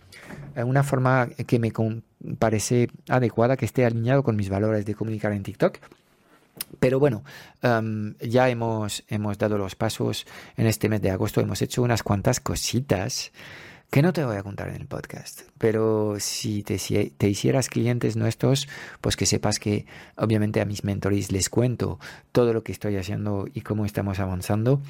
una 0.56 0.84
forma 0.84 1.28
que 1.48 1.60
me 1.60 1.72
parece 2.38 2.90
adecuada, 3.10 3.58
que 3.58 3.66
esté 3.66 3.86
alineado 3.86 4.24
con 4.24 4.36
mis 4.36 4.50
valores 4.50 4.86
de 4.86 4.96
comunicar 4.96 5.34
en 5.34 5.44
TikTok. 5.44 5.78
Pero 6.80 7.00
bueno, 7.00 7.24
um, 7.64 8.14
ya 8.20 8.50
hemos, 8.50 9.04
hemos 9.10 9.38
dado 9.38 9.58
los 9.58 9.76
pasos 9.76 10.26
en 10.56 10.68
este 10.68 10.88
mes 10.88 11.02
de 11.02 11.12
agosto, 11.12 11.42
hemos 11.42 11.62
hecho 11.62 11.82
unas 11.82 12.04
cuantas 12.04 12.40
cositas 12.40 13.32
que 13.96 14.02
no 14.02 14.12
te 14.12 14.26
voy 14.26 14.36
a 14.36 14.44
contar 14.44 14.68
en 14.68 14.76
el 14.76 14.88
podcast, 14.88 15.44
pero 15.58 16.18
si 16.20 16.64
te, 16.64 16.76
hicieras 17.30 17.70
clientes 17.70 18.18
nuestros, 18.18 18.68
pues 19.00 19.16
que 19.16 19.26
sepas 19.26 19.58
que 19.58 19.86
obviamente 20.18 20.60
a 20.60 20.66
mis 20.66 20.84
mentores 20.84 21.32
les 21.32 21.50
cuento 21.50 21.98
todo 22.34 22.52
lo 22.52 22.62
que 22.62 22.74
estoy 22.74 22.98
haciendo 22.98 23.48
y 23.54 23.62
cómo 23.62 23.86
estamos 23.86 24.20
avanzando. 24.20 24.82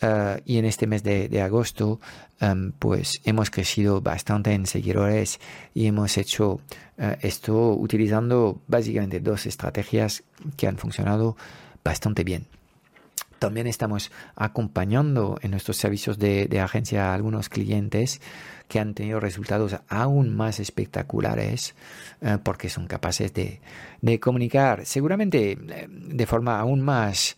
Uh, 0.00 0.40
y 0.46 0.56
en 0.56 0.64
este 0.64 0.86
mes 0.86 1.02
de, 1.02 1.42
agosto, 1.42 2.00
pues 2.78 3.20
hemos 3.24 3.50
crecido 3.50 4.00
bastante 4.00 4.54
en 4.54 4.64
seguidores 4.64 5.38
y 5.74 5.84
hemos 5.84 6.16
hecho 6.16 6.52
uh, 6.96 7.16
esto 7.20 7.74
utilizando 7.74 8.62
básicamente 8.68 9.20
dos 9.20 9.44
estrategias 9.44 10.24
que 10.56 10.66
han 10.66 10.78
funcionado 10.78 11.36
bastante 11.84 12.24
bien. 12.24 12.46
También 13.38 13.66
estamos 13.66 14.10
acompañando 14.34 15.38
en 15.42 15.50
nuestros 15.50 15.76
servicios 15.76 16.18
de, 16.18 16.60
agencia 16.60 17.10
a 17.10 17.14
algunos 17.14 17.48
clientes 17.48 18.20
que 18.68 18.80
han 18.80 18.94
tenido 18.94 19.20
resultados 19.20 19.76
aún 19.88 20.34
más 20.34 20.58
espectaculares 20.58 21.74
eh, 22.20 22.38
porque 22.42 22.68
son 22.68 22.86
capaces 22.86 23.32
de, 23.32 23.60
comunicar 24.20 24.86
seguramente 24.86 25.52
eh, 25.52 25.86
de 25.88 26.26
forma 26.26 26.58
aún 26.58 26.80
más 26.80 27.36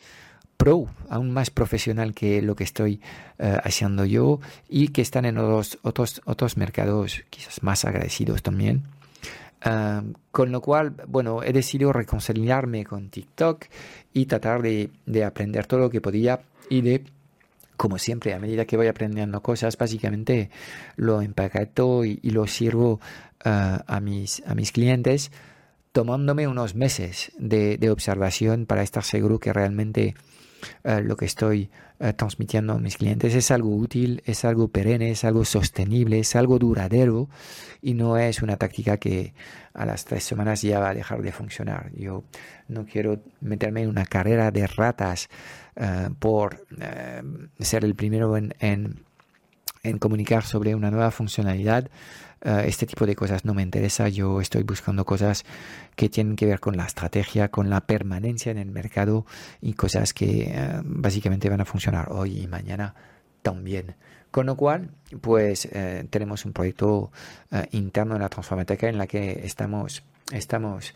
pro, 0.57 0.87
aún 1.09 1.31
más 1.31 1.51
profesional 1.51 2.15
que 2.15 2.43
lo 2.43 2.57
que 2.57 2.65
estoy 2.65 3.01
uh, 3.39 3.59
haciendo 3.63 4.05
yo 4.05 4.41
y 4.69 4.89
que 4.89 5.03
están 5.03 5.25
en 5.25 5.39
otros, 5.39 5.79
otros, 5.83 6.21
otros 6.25 6.57
mercados 6.57 7.23
quizás 7.31 7.63
más 7.63 7.85
agradecidos 7.85 8.43
también. 8.43 8.83
Con 9.61 10.53
lo 10.53 10.61
cual, 10.61 10.95
bueno, 11.09 11.43
he 11.43 11.53
decidido 11.53 11.93
reconciliarme 11.93 12.85
con 12.85 13.11
TikTok 13.11 13.65
y 14.13 14.27
tratar 14.27 14.63
de, 14.63 14.91
de, 15.05 15.25
aprender 15.25 15.67
todo 15.67 15.81
lo 15.81 15.91
que 15.91 16.01
podía 16.01 16.41
y 16.71 16.83
de 16.83 17.05
como 17.79 17.97
siempre, 17.99 18.35
a 18.35 18.41
medida 18.41 18.67
que 18.67 18.77
voy 18.77 18.89
aprendiendo 18.89 19.41
cosas, 19.41 19.79
básicamente 19.79 20.51
lo 20.97 21.23
empaqueto 21.23 22.05
y, 22.05 22.19
lo 22.25 22.47
sirvo 22.49 23.01
uh, 23.47 23.79
a, 23.87 24.01
mis, 24.03 24.43
a 24.47 24.57
mis 24.57 24.73
clientes, 24.73 25.31
tomándome 25.93 26.49
unos 26.49 26.75
meses 26.75 27.31
de, 27.39 27.79
de 27.79 27.91
observación 27.91 28.67
para 28.67 28.83
estar 28.83 29.05
seguro 29.05 29.39
que 29.39 29.53
realmente 29.53 30.17
uh, 30.85 31.01
lo 31.01 31.17
que 31.17 31.25
estoy 31.25 31.71
uh, 32.01 32.13
transmitiendo 32.13 32.73
a 32.73 32.79
mis 32.79 32.97
clientes 32.97 33.35
es 33.35 33.51
algo 33.51 33.75
útil, 33.75 34.23
es 34.27 34.45
algo 34.45 34.69
perenne, 34.69 35.11
es 35.11 35.25
algo 35.25 35.45
sostenible, 35.45 36.21
es 36.21 36.37
algo 36.37 36.59
duradero 36.59 37.29
y 37.83 37.95
no 37.95 38.19
es 38.19 38.43
una 38.43 38.57
táctica 38.57 38.97
que 38.97 39.35
a 39.75 39.87
las 39.87 40.05
tres 40.05 40.25
semanas 40.25 40.63
ya 40.63 40.81
va 40.81 40.91
a 40.91 40.95
dejar 40.95 41.23
de 41.23 41.33
funcionar. 41.33 41.93
Yo 41.95 42.25
no 42.67 42.85
quiero 42.85 43.21
meterme 43.41 43.83
en 43.83 43.89
una 43.89 44.05
carrera 44.05 44.51
de 44.51 44.67
ratas 44.67 45.29
eh, 45.77 46.09
por 46.19 46.67
eh, 46.81 47.23
ser 47.61 47.85
el 47.85 47.95
primero 47.95 48.37
en, 48.37 48.55
en, 48.59 49.99
comunicar 49.99 50.43
sobre 50.45 50.75
una 50.75 50.91
nueva 50.91 51.13
funcionalidad. 51.13 51.89
Eh, 52.43 52.65
este 52.67 52.87
tipo 52.87 53.07
de 53.07 53.15
cosas 53.15 53.45
no 53.45 53.55
me 53.55 53.63
interesa. 53.63 54.09
Yo 54.09 54.41
estoy 54.41 54.63
buscando 54.63 55.05
cosas 55.05 55.45
que 55.97 56.09
tienen 56.09 56.37
que 56.37 56.47
ver 56.47 56.61
con 56.61 56.77
la 56.77 56.87
estrategia, 56.87 57.49
con 57.49 57.71
la 57.71 57.81
permanencia 57.83 58.53
en 58.53 58.59
el 58.59 58.71
mercado 58.71 59.27
y 59.61 59.75
cosas 59.75 60.15
que 60.15 60.81
básicamente 60.85 61.49
van 61.49 61.61
a 61.61 61.65
funcionar 61.65 62.13
hoy 62.13 62.41
y 62.41 62.47
mañana 62.47 62.95
también. 63.43 63.97
Con 64.31 64.47
lo 64.47 64.57
cual, 64.57 64.91
pues 65.21 65.69
tenemos 66.11 66.45
un 66.45 66.53
proyecto 66.53 67.11
interno 67.73 68.15
en 68.15 68.23
la 68.23 68.29
Transformateca 68.29 68.89
en 68.89 68.99
la 68.99 69.07
que 69.07 69.41
estamos, 69.45 70.03
estamos 70.33 70.95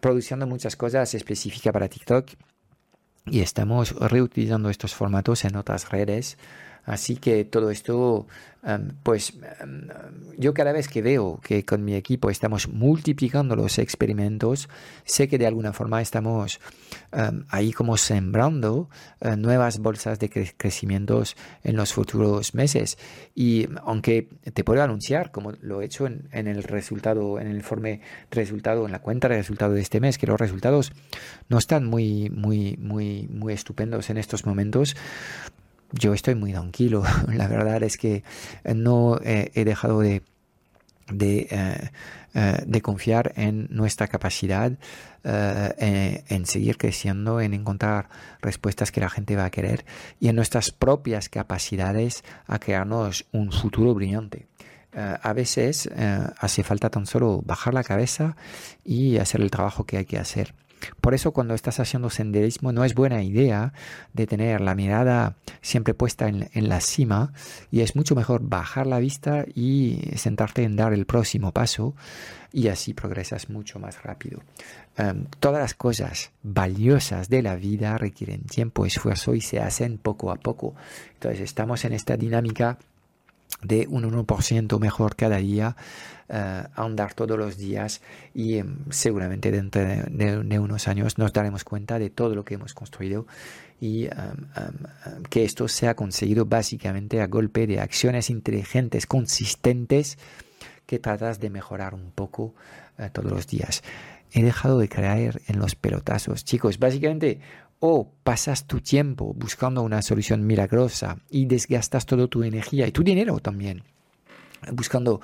produciendo 0.00 0.46
muchas 0.46 0.76
cosas 0.76 1.14
específicas 1.14 1.72
para 1.72 1.88
TikTok 1.88 2.28
y 3.26 3.40
estamos 3.40 3.92
reutilizando 3.92 4.68
estos 4.68 4.94
formatos 4.94 5.44
en 5.44 5.56
otras 5.56 5.90
redes. 5.90 6.36
Así 6.84 7.16
que 7.16 7.44
todo 7.44 7.70
esto, 7.70 8.26
em, 8.62 8.92
pues 9.02 9.32
em, 9.60 9.88
yo 10.38 10.52
cada 10.52 10.72
vez 10.72 10.88
que 10.88 11.02
veo 11.02 11.40
que 11.42 11.64
con 11.64 11.84
mi 11.84 11.94
equipo 11.94 12.30
estamos 12.30 12.68
multiplicando 12.68 13.56
los 13.56 13.78
experimentos, 13.78 14.68
sé 15.04 15.28
que 15.28 15.38
de 15.38 15.46
alguna 15.46 15.72
forma 15.72 16.02
estamos 16.02 16.60
em, 17.12 17.44
ahí 17.48 17.72
como 17.72 17.96
sembrando 17.96 18.90
eh, 19.20 19.36
nuevas 19.36 19.78
bolsas 19.78 20.18
de 20.18 20.28
crecimientos 20.56 21.36
en 21.62 21.76
los 21.76 21.92
futuros 21.92 22.54
meses. 22.54 22.98
Y 23.34 23.68
aunque 23.84 24.28
te 24.52 24.64
puedo 24.64 24.82
anunciar, 24.82 25.30
como 25.30 25.52
lo 25.60 25.80
he 25.80 25.86
hecho 25.86 26.06
en, 26.06 26.28
el 26.32 26.62
resultado, 26.62 27.40
en 27.40 27.46
el 27.46 27.56
informe 27.56 28.00
resultado, 28.30 28.84
en 28.86 28.92
la 28.92 29.00
cuenta 29.00 29.28
de 29.28 29.36
resultado 29.36 29.72
de 29.74 29.80
este 29.80 30.00
mes, 30.00 30.18
que 30.18 30.26
los 30.26 30.38
resultados 30.38 30.92
no 31.48 31.58
están 31.58 31.86
muy, 31.86 32.30
muy, 32.30 32.76
muy, 32.76 33.28
muy 33.28 33.52
estupendos 33.54 34.10
en 34.10 34.18
estos 34.18 34.44
momentos, 34.44 34.96
yo 35.94 36.14
estoy 36.14 36.34
muy 36.34 36.52
tranquilo. 36.52 37.02
La 37.32 37.48
verdad 37.48 37.82
es 37.82 37.96
que 37.96 38.24
no 38.64 39.18
he 39.22 39.64
dejado 39.64 40.00
de, 40.00 40.22
eh, 41.12 41.90
eh, 42.36 42.64
de, 42.66 42.80
confiar 42.80 43.32
en 43.36 43.68
nuestra 43.70 44.08
capacidad 44.08 44.72
eh, 45.22 46.24
en, 46.28 46.46
seguir 46.46 46.78
creciendo, 46.78 47.40
en 47.40 47.52
encontrar 47.52 48.08
respuestas 48.40 48.90
que 48.90 49.00
la 49.00 49.10
gente 49.10 49.36
va 49.36 49.44
a 49.44 49.50
querer 49.50 49.84
y 50.18 50.28
en 50.28 50.36
nuestras 50.36 50.70
propias 50.70 51.28
capacidades 51.28 52.24
a 52.46 52.58
crearnos 52.58 53.26
un 53.32 53.52
futuro 53.52 53.94
brillante. 53.94 54.46
a 54.94 55.32
veces 55.32 55.90
hace 56.38 56.62
falta 56.62 56.88
tan 56.88 57.06
solo 57.06 57.42
bajar 57.44 57.74
la 57.74 57.84
cabeza 57.84 58.36
y 58.84 59.18
hacer 59.18 59.40
el 59.40 59.50
trabajo 59.50 59.84
que 59.84 59.98
hay 59.98 60.06
que 60.06 60.18
hacer. 60.18 60.54
Por 61.00 61.14
eso 61.14 61.32
cuando 61.32 61.54
estás 61.54 61.80
haciendo 61.80 62.10
senderismo 62.10 62.72
no 62.72 62.84
es 62.84 62.94
buena 62.94 63.22
idea 63.22 63.72
de 64.12 64.26
tener 64.26 64.60
la 64.60 64.74
mirada 64.74 65.36
siempre 65.60 65.94
puesta 65.94 66.28
en, 66.28 66.68
la 66.68 66.80
cima 66.80 67.32
y 67.70 67.80
es 67.80 67.96
mucho 67.96 68.14
mejor 68.14 68.42
bajar 68.42 68.86
la 68.86 68.98
vista 68.98 69.44
y 69.54 70.00
sentarte 70.16 70.62
en 70.62 70.76
dar 70.76 70.92
el 70.92 71.06
próximo 71.06 71.52
paso 71.52 71.94
y 72.52 72.68
así 72.68 72.94
progresas 72.94 73.50
mucho 73.50 73.78
más 73.78 74.02
rápido. 74.02 74.40
Em, 74.96 75.26
todas 75.40 75.60
las 75.60 75.74
cosas 75.74 76.30
valiosas 76.42 77.28
de 77.28 77.42
la 77.42 77.56
vida 77.56 77.98
requieren 77.98 78.42
tiempo, 78.42 78.86
esfuerzo 78.86 79.34
y 79.34 79.40
se 79.40 79.60
hacen 79.60 79.98
poco 79.98 80.30
a 80.30 80.36
poco. 80.36 80.74
Entonces 81.14 81.40
estamos 81.40 81.84
en 81.84 81.92
esta 81.92 82.16
dinámica 82.16 82.78
de 83.62 83.86
un 83.88 84.04
1% 84.04 84.78
mejor 84.78 85.16
cada 85.16 85.36
día, 85.38 85.76
uh, 86.28 86.80
andar 86.80 87.14
todos 87.14 87.38
los 87.38 87.56
días 87.56 88.02
y 88.34 88.60
um, 88.60 88.76
seguramente 88.90 89.50
dentro 89.50 89.82
de, 89.82 90.58
unos 90.58 90.88
años 90.88 91.18
nos 91.18 91.32
daremos 91.32 91.64
cuenta 91.64 91.98
de 91.98 92.10
todo 92.10 92.34
lo 92.34 92.44
que 92.44 92.54
hemos 92.54 92.74
construido 92.74 93.26
y 93.80 94.06
um, 94.06 95.22
que 95.30 95.44
esto 95.44 95.68
se 95.68 95.88
ha 95.88 95.94
conseguido 95.94 96.46
básicamente 96.46 97.20
a 97.20 97.26
golpe 97.26 97.66
de 97.66 97.80
acciones 97.80 98.30
inteligentes, 98.30 99.06
consistentes, 99.06 100.18
que 100.86 100.98
tratas 100.98 101.40
de 101.40 101.50
mejorar 101.50 101.94
un 101.94 102.10
poco 102.10 102.54
todos 103.12 103.32
los 103.32 103.46
días. 103.46 103.82
He 104.32 104.42
dejado 104.42 104.78
de 104.78 104.88
caer 104.88 105.40
en 105.46 105.58
los 105.58 105.74
pelotazos. 105.74 106.44
Chicos, 106.44 106.78
básicamente 106.78 107.40
o 107.86 108.10
pasas 108.22 108.66
tu 108.66 108.80
tiempo 108.80 109.34
buscando 109.34 109.82
una 109.82 110.00
solución 110.00 110.46
milagrosa 110.46 111.18
y 111.28 111.44
desgastas 111.44 112.06
toda 112.06 112.26
tu 112.28 112.42
energía 112.42 112.86
y 112.86 112.92
tu 112.92 113.02
dinero 113.02 113.40
también 113.40 113.82
buscando 114.72 115.20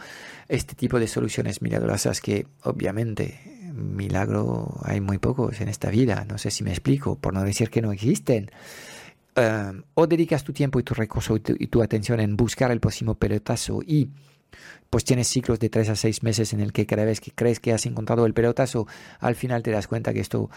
este 0.46 0.74
tipo 0.74 1.00
de 1.00 1.08
soluciones 1.08 1.62
milagrosas 1.62 2.20
que 2.20 2.46
obviamente 2.64 3.40
milagro 3.72 4.78
hay 4.82 5.00
muy 5.00 5.16
pocos 5.16 5.58
en 5.62 5.68
esta 5.68 5.88
vida, 5.88 6.26
no 6.28 6.36
sé 6.36 6.50
si 6.50 6.62
me 6.62 6.68
explico, 6.68 7.16
por 7.16 7.32
no 7.32 7.42
decir 7.44 7.70
que 7.70 7.80
no 7.80 7.92
existen. 7.92 8.50
Em, 9.36 9.82
o 9.94 10.06
dedicas 10.06 10.44
tu 10.44 10.52
tiempo 10.52 10.78
y 10.78 10.82
tu 10.82 10.92
recurso 10.92 11.36
y 11.36 11.40
tu, 11.40 11.54
y 11.58 11.68
tu 11.68 11.82
atención 11.82 12.20
en 12.20 12.36
buscar 12.36 12.70
el 12.72 12.80
próximo 12.80 13.14
pelotazo 13.14 13.80
y 13.80 14.10
pues 14.90 15.04
tienes 15.04 15.28
ciclos 15.28 15.60
de 15.60 15.70
tres 15.70 15.88
a 15.88 15.96
seis 15.96 16.22
meses 16.22 16.52
en 16.52 16.60
el 16.60 16.72
que 16.72 16.84
cada 16.84 17.04
vez 17.04 17.20
que 17.20 17.30
crees 17.30 17.60
que 17.60 17.72
has 17.72 17.86
encontrado 17.86 18.26
el 18.26 18.34
pelotazo, 18.34 18.86
al 19.20 19.36
final 19.36 19.62
te 19.62 19.70
das 19.70 19.86
cuenta 19.86 20.12
que 20.12 20.20
esto 20.20 20.50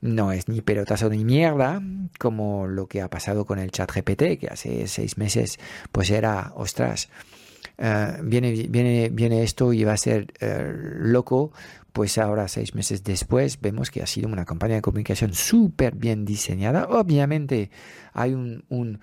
no 0.00 0.32
es 0.32 0.48
ni 0.48 0.60
pelotazo 0.60 1.10
ni 1.10 1.24
mierda, 1.24 1.82
como 2.18 2.66
lo 2.66 2.86
que 2.86 3.02
ha 3.02 3.10
pasado 3.10 3.44
con 3.44 3.58
el 3.58 3.72
chat 3.72 3.90
GPT, 3.90 4.38
que 4.38 4.48
hace 4.50 4.86
seis 4.86 5.18
meses 5.18 5.58
pues 5.90 6.10
era, 6.10 6.52
ostras, 6.54 7.08
uh, 7.78 8.22
viene, 8.22 8.52
viene, 8.68 9.10
viene 9.10 9.42
esto 9.42 9.72
y 9.72 9.82
va 9.82 9.94
a 9.94 9.96
ser 9.96 10.32
uh, 10.40 11.04
loco, 11.04 11.52
pues 11.92 12.18
ahora 12.18 12.46
seis 12.48 12.74
meses 12.74 13.02
después 13.02 13.60
vemos 13.60 13.90
que 13.90 14.02
ha 14.02 14.06
sido 14.06 14.28
una 14.28 14.44
campaña 14.44 14.76
de 14.76 14.82
comunicación 14.82 15.34
súper 15.34 15.94
bien 15.94 16.24
diseñada. 16.24 16.86
Obviamente 16.88 17.70
hay 18.14 18.32
un 18.34 19.00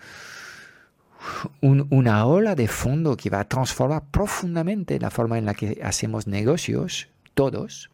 una 1.61 2.25
ola 2.25 2.55
de 2.55 2.67
fondo 2.67 3.17
que 3.17 3.29
va 3.29 3.41
a 3.41 3.47
transformar 3.47 4.03
profundamente 4.11 4.99
la 4.99 5.09
forma 5.09 5.37
en 5.37 5.45
la 5.45 5.53
que 5.53 5.79
hacemos 5.83 6.27
negocios, 6.27 7.09
todos, 7.33 7.89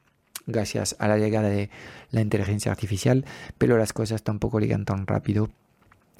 gracias 0.47 0.95
a 0.99 1.07
la 1.07 1.17
llegada 1.17 1.49
de 1.49 1.69
la 2.11 2.21
inteligencia 2.21 2.71
artificial, 2.71 3.25
pero 3.57 3.77
las 3.77 3.93
cosas 3.93 4.23
tampoco 4.23 4.59
llegan 4.59 4.85
tan 4.85 5.07
rápido 5.07 5.49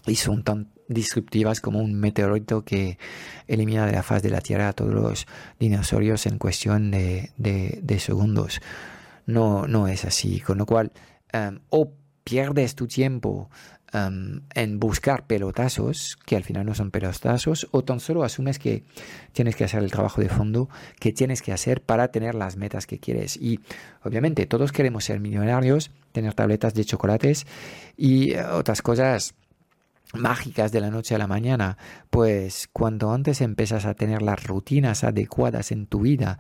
y 0.06 0.16
son 0.16 0.44
tan 0.44 0.70
disruptivas 0.88 1.62
como 1.62 1.80
un 1.80 2.00
meteorito 2.00 2.64
que 2.64 2.98
elimina 3.48 3.86
de 3.86 3.94
la 3.94 4.04
faz 4.04 4.22
de 4.22 4.30
la 4.30 4.42
Tierra 4.42 4.70
a 4.70 4.74
todos 4.74 4.94
los 4.94 5.28
dinosaurios 5.60 6.26
en 6.26 6.38
cuestión 6.38 6.92
de, 6.92 7.32
de, 7.38 8.00
segundos. 8.00 8.62
No, 9.26 9.68
no 9.68 9.88
es 9.88 10.06
así, 10.06 10.40
con 10.42 10.60
lo 10.60 10.66
cual 10.66 10.92
um, 11.34 11.60
o 11.70 11.92
pierdes 12.24 12.76
tu 12.76 12.88
tiempo 12.88 13.50
en 13.96 14.80
buscar 14.80 15.26
pelotazos, 15.26 16.18
que 16.26 16.36
al 16.36 16.44
final 16.44 16.66
no 16.66 16.76
son 16.76 16.92
pelotazos, 16.92 17.68
o 17.72 17.84
tan 17.84 18.00
solo 18.00 18.24
asumes 18.24 18.60
que 18.60 18.84
tienes 19.32 19.56
que 19.56 19.64
hacer 19.64 19.84
el 19.84 19.92
trabajo 19.92 20.22
de 20.22 20.30
fondo 20.30 20.70
que 21.00 21.14
tienes 21.14 21.42
que 21.42 21.52
hacer 21.52 21.82
para 21.82 22.10
tener 22.10 22.36
las 22.36 22.58
metas 22.58 22.88
que 22.88 23.00
quieres. 23.00 23.38
Y 23.38 23.60
obviamente 24.04 24.46
todos 24.46 24.72
queremos 24.72 25.06
ser 25.06 25.20
millonarios, 25.20 25.92
tener 26.12 26.34
tabletas 26.34 26.74
de 26.74 26.86
chocolates 26.86 27.46
y 27.98 28.34
eh, 28.34 28.44
otras 28.46 28.82
cosas 28.82 29.36
mágicas 30.14 30.72
de 30.72 30.82
la 30.82 30.90
noche 30.90 31.16
a 31.16 31.18
la 31.18 31.28
mañana, 31.28 31.78
pues 32.10 32.70
cuando 32.72 33.12
antes 33.12 33.42
empiezas 33.42 33.86
a 33.86 33.96
tener 33.96 34.22
las 34.22 34.44
rutinas 34.46 35.04
adecuadas 35.04 35.72
en 35.72 35.88
tu 35.88 36.02
vida, 36.02 36.40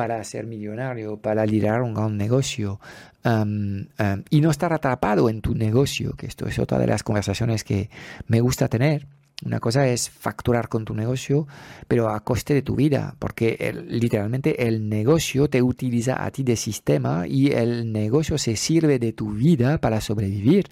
para 0.00 0.24
ser 0.24 0.46
millonario, 0.46 1.18
para 1.18 1.44
liderar 1.44 1.82
un 1.82 1.92
gran 1.92 2.16
negocio 2.16 2.80
y 3.22 4.40
no 4.40 4.50
estar 4.50 4.72
atrapado 4.72 5.28
en 5.28 5.42
tu 5.42 5.54
negocio, 5.54 6.14
que 6.16 6.26
esto 6.26 6.46
es 6.46 6.58
otra 6.58 6.78
de 6.78 6.86
las 6.86 7.02
conversaciones 7.02 7.64
que 7.64 7.90
me 8.26 8.40
gusta 8.40 8.68
tener. 8.68 9.06
Una 9.44 9.60
cosa 9.60 9.86
es 9.86 10.08
facturar 10.08 10.70
con 10.70 10.86
tu 10.86 10.94
negocio, 10.94 11.46
pero 11.86 12.08
a 12.08 12.20
coste 12.20 12.54
de 12.54 12.62
tu 12.62 12.76
vida, 12.76 13.14
porque 13.18 13.74
literalmente 13.88 14.66
el 14.66 14.88
negocio 14.88 15.50
te 15.50 15.60
utiliza 15.60 16.24
a 16.24 16.30
ti 16.30 16.44
de 16.44 16.56
sistema 16.56 17.26
y 17.26 17.48
el 17.48 17.92
negocio 17.92 18.38
se 18.38 18.56
sirve 18.56 18.98
de 18.98 19.12
tu 19.12 19.32
vida 19.32 19.76
para 19.76 20.00
sobrevivir. 20.00 20.70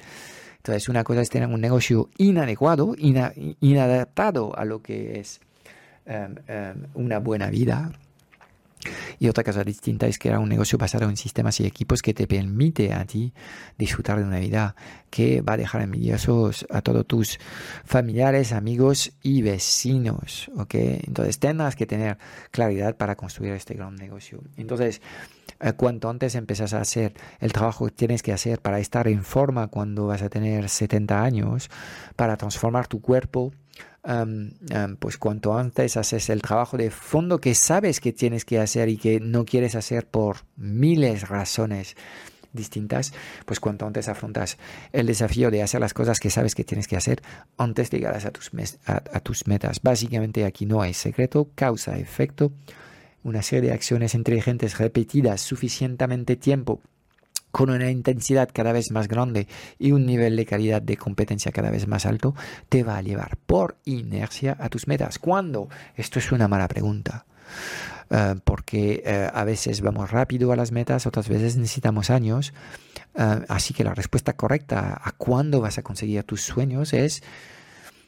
Entonces, 0.56 0.88
una 0.88 1.04
cosa 1.04 1.20
es 1.20 1.28
tener 1.28 1.48
un 1.48 1.60
negocio 1.60 2.08
inadecuado, 2.16 2.94
inadaptado 2.96 4.58
a 4.58 4.64
lo 4.64 4.80
que 4.80 5.20
es 5.20 5.40
una 6.94 7.18
buena 7.18 7.50
vida, 7.50 7.92
Y 9.18 9.28
otra 9.28 9.44
cosa 9.44 9.64
distinta 9.64 10.06
es 10.06 10.18
que 10.18 10.28
era 10.28 10.38
un 10.38 10.48
negocio 10.48 10.78
basado 10.78 11.08
en 11.08 11.16
sistemas 11.16 11.60
y 11.60 11.66
equipos 11.66 12.02
que 12.02 12.14
te 12.14 12.26
permite 12.26 12.92
a 12.92 13.04
ti 13.04 13.32
disfrutar 13.76 14.18
de 14.18 14.24
una 14.24 14.38
vida 14.38 14.74
que 15.10 15.40
va 15.40 15.54
a 15.54 15.56
dejar 15.56 15.82
envidiosos 15.82 16.66
a 16.70 16.82
todos 16.82 17.06
tus 17.06 17.38
familiares, 17.84 18.52
amigos 18.52 19.12
y 19.22 19.42
vecinos. 19.42 20.50
¿ok? 20.56 20.74
Entonces 20.74 21.38
tendrás 21.38 21.76
que 21.76 21.86
tener 21.86 22.18
claridad 22.50 22.96
para 22.96 23.16
construir 23.16 23.52
este 23.52 23.74
gran 23.74 23.96
negocio. 23.96 24.40
Entonces, 24.56 25.00
eh, 25.60 25.72
cuanto 25.72 26.08
antes 26.08 26.34
empiezas 26.34 26.72
a 26.74 26.80
hacer 26.80 27.14
el 27.40 27.52
trabajo 27.52 27.86
que 27.86 27.92
tienes 27.92 28.22
que 28.22 28.32
hacer 28.32 28.60
para 28.60 28.78
estar 28.78 29.08
en 29.08 29.24
forma 29.24 29.68
cuando 29.68 30.06
vas 30.06 30.22
a 30.22 30.28
tener 30.28 30.68
70 30.68 31.22
años, 31.22 31.70
para 32.16 32.36
transformar 32.36 32.86
tu 32.86 33.00
cuerpo, 33.00 33.52
pues 34.98 35.18
cuanto 35.18 35.56
antes 35.56 35.96
haces 35.96 36.30
el 36.30 36.42
trabajo 36.42 36.76
de 36.76 36.90
fondo 36.90 37.40
que 37.40 37.54
sabes 37.54 38.00
que 38.00 38.12
tienes 38.12 38.44
que 38.44 38.58
hacer 38.58 38.88
y 38.88 38.96
que 38.96 39.20
no 39.20 39.44
quieres 39.44 39.74
hacer 39.74 40.06
por 40.06 40.38
miles 40.56 41.28
razones 41.28 41.96
distintas, 42.52 43.12
pues 43.44 43.60
cuanto 43.60 43.86
antes 43.86 44.08
afrontas 44.08 44.56
el 44.92 45.06
desafío 45.06 45.50
de 45.50 45.62
hacer 45.62 45.80
las 45.80 45.94
cosas 45.94 46.20
que 46.20 46.30
sabes 46.30 46.54
que 46.54 46.64
tienes 46.64 46.88
que 46.88 46.96
hacer 46.96 47.22
antes 47.56 47.90
llegarás 47.90 48.24
a 48.24 48.30
tus, 48.30 48.50
a 48.86 49.20
tus 49.20 49.46
metas. 49.46 49.80
Básicamente 49.82 50.44
aquí 50.44 50.64
no 50.64 50.80
hay 50.80 50.94
secreto, 50.94 51.50
causa, 51.54 51.98
efecto, 51.98 52.52
una 53.22 53.42
serie 53.42 53.70
de 53.70 53.74
acciones 53.74 54.14
inteligentes 54.14 54.78
repetidas 54.78 55.40
suficientemente 55.40 56.36
tiempo 56.36 56.80
con 57.50 57.70
una 57.70 57.90
intensidad 57.90 58.48
cada 58.52 58.72
vez 58.72 58.90
más 58.90 59.08
grande 59.08 59.48
y 59.78 59.92
un 59.92 60.06
nivel 60.06 60.36
de 60.36 60.46
calidad 60.46 60.82
de 60.82 60.96
competencia 60.96 61.52
cada 61.52 61.70
vez 61.70 61.86
más 61.86 62.06
alto, 62.06 62.34
te 62.68 62.82
va 62.82 62.98
a 62.98 63.02
llevar 63.02 63.36
por 63.46 63.76
inercia 63.84 64.56
a 64.58 64.68
tus 64.68 64.86
metas. 64.86 65.18
¿Cuándo? 65.18 65.68
Esto 65.96 66.18
es 66.18 66.32
una 66.32 66.48
mala 66.48 66.68
pregunta. 66.68 67.24
Eh, 68.10 68.36
porque 68.42 69.02
eh, 69.04 69.30
a 69.32 69.44
veces 69.44 69.82
vamos 69.82 70.10
rápido 70.10 70.50
a 70.52 70.56
las 70.56 70.72
metas, 70.72 71.06
otras 71.06 71.28
veces 71.28 71.56
necesitamos 71.56 72.10
años. 72.10 72.54
Eh, 73.14 73.40
así 73.48 73.74
que 73.74 73.84
la 73.84 73.94
respuesta 73.94 74.34
correcta 74.34 75.00
a 75.02 75.12
cuándo 75.12 75.60
vas 75.60 75.78
a 75.78 75.82
conseguir 75.82 76.22
tus 76.24 76.42
sueños 76.42 76.94
es, 76.94 77.22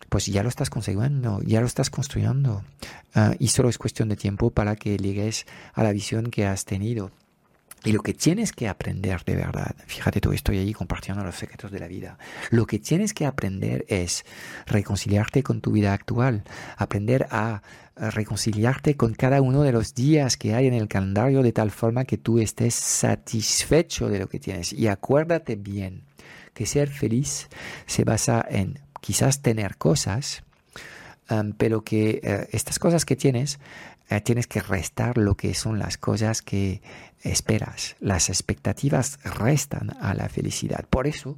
pues 0.08 0.26
ya 0.26 0.42
lo 0.42 0.48
estás 0.48 0.70
consiguiendo, 0.70 1.40
ya 1.42 1.60
lo 1.60 1.66
estás 1.66 1.90
construyendo. 1.90 2.64
y 3.38 3.48
solo 3.48 3.68
es 3.68 3.78
cuestión 3.78 4.08
de 4.08 4.16
tiempo 4.16 4.50
para 4.50 4.76
que 4.76 4.96
llegues 4.96 5.46
a 5.74 5.82
la 5.82 5.92
visión 5.92 6.30
que 6.30 6.46
has 6.46 6.64
tenido. 6.64 7.10
Y 7.84 7.92
lo 7.92 8.02
que 8.02 8.12
tienes 8.12 8.52
que 8.52 8.68
aprender 8.68 9.24
de 9.24 9.36
verdad, 9.36 9.74
fíjate 9.86 10.20
tú, 10.20 10.32
estoy 10.32 10.58
ahí 10.58 10.72
compartiendo 10.74 11.24
los 11.24 11.36
secretos 11.36 11.70
de 11.70 11.78
la 11.78 11.88
vida. 11.88 12.18
Lo 12.50 12.66
que 12.66 12.78
tienes 12.78 13.14
que 13.14 13.24
aprender 13.24 13.86
es 13.88 14.24
reconciliarte 14.66 15.42
con 15.42 15.62
tu 15.62 15.72
vida 15.72 15.94
actual, 15.94 16.44
aprender 16.76 17.26
a 17.30 17.62
reconciliarte 17.96 18.96
con 18.96 19.14
cada 19.14 19.42
uno 19.42 19.62
de 19.62 19.72
los 19.72 19.94
días 19.94 20.36
que 20.36 20.54
hay 20.54 20.66
en 20.66 20.74
el 20.74 20.88
calendario 20.88 21.42
de 21.42 21.52
tal 21.52 21.70
forma 21.70 22.04
que 22.04 22.16
tú 22.16 22.38
estés 22.38 22.74
satisfecho 22.74 24.08
de 24.08 24.18
lo 24.18 24.28
que 24.28 24.40
tienes. 24.40 24.72
Y 24.72 24.88
acuérdate 24.88 25.56
bien 25.56 26.02
que 26.54 26.66
ser 26.66 26.88
feliz 26.88 27.48
se 27.86 28.04
basa 28.04 28.44
en 28.48 28.78
quizás 29.00 29.42
tener 29.42 29.76
cosas, 29.76 30.42
um, 31.30 31.52
pero 31.52 31.82
que 31.82 32.20
eh, 32.22 32.48
estas 32.52 32.78
cosas 32.78 33.04
que 33.04 33.16
tienes 33.16 33.58
eh, 34.10 34.20
tienes 34.20 34.46
que 34.46 34.60
restar 34.60 35.16
lo 35.16 35.36
que 35.36 35.54
son 35.54 35.78
las 35.78 35.96
cosas 35.96 36.42
que 36.42 36.82
esperas. 37.22 37.96
Las 38.00 38.28
expectativas 38.28 39.18
restan 39.24 39.96
a 40.00 40.14
la 40.14 40.28
felicidad. 40.28 40.84
Por 40.90 41.06
eso, 41.06 41.36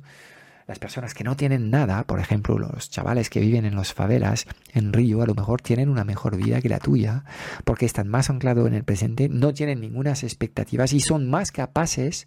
las 0.66 0.78
personas 0.78 1.12
que 1.12 1.22
no 1.22 1.36
tienen 1.36 1.70
nada, 1.70 2.04
por 2.04 2.18
ejemplo, 2.18 2.58
los 2.58 2.88
chavales 2.88 3.28
que 3.28 3.40
viven 3.40 3.66
en 3.66 3.74
los 3.74 3.92
favelas 3.92 4.46
en 4.72 4.92
Río, 4.92 5.20
a 5.20 5.26
lo 5.26 5.34
mejor 5.34 5.60
tienen 5.60 5.90
una 5.90 6.04
mejor 6.04 6.36
vida 6.36 6.62
que 6.62 6.70
la 6.70 6.78
tuya, 6.78 7.24
porque 7.64 7.84
están 7.84 8.08
más 8.08 8.30
anclados 8.30 8.66
en 8.66 8.74
el 8.74 8.84
presente, 8.84 9.28
no 9.28 9.52
tienen 9.52 9.80
ninguna 9.80 10.12
expectativas 10.12 10.94
y 10.94 11.00
son 11.00 11.28
más 11.28 11.52
capaces 11.52 12.26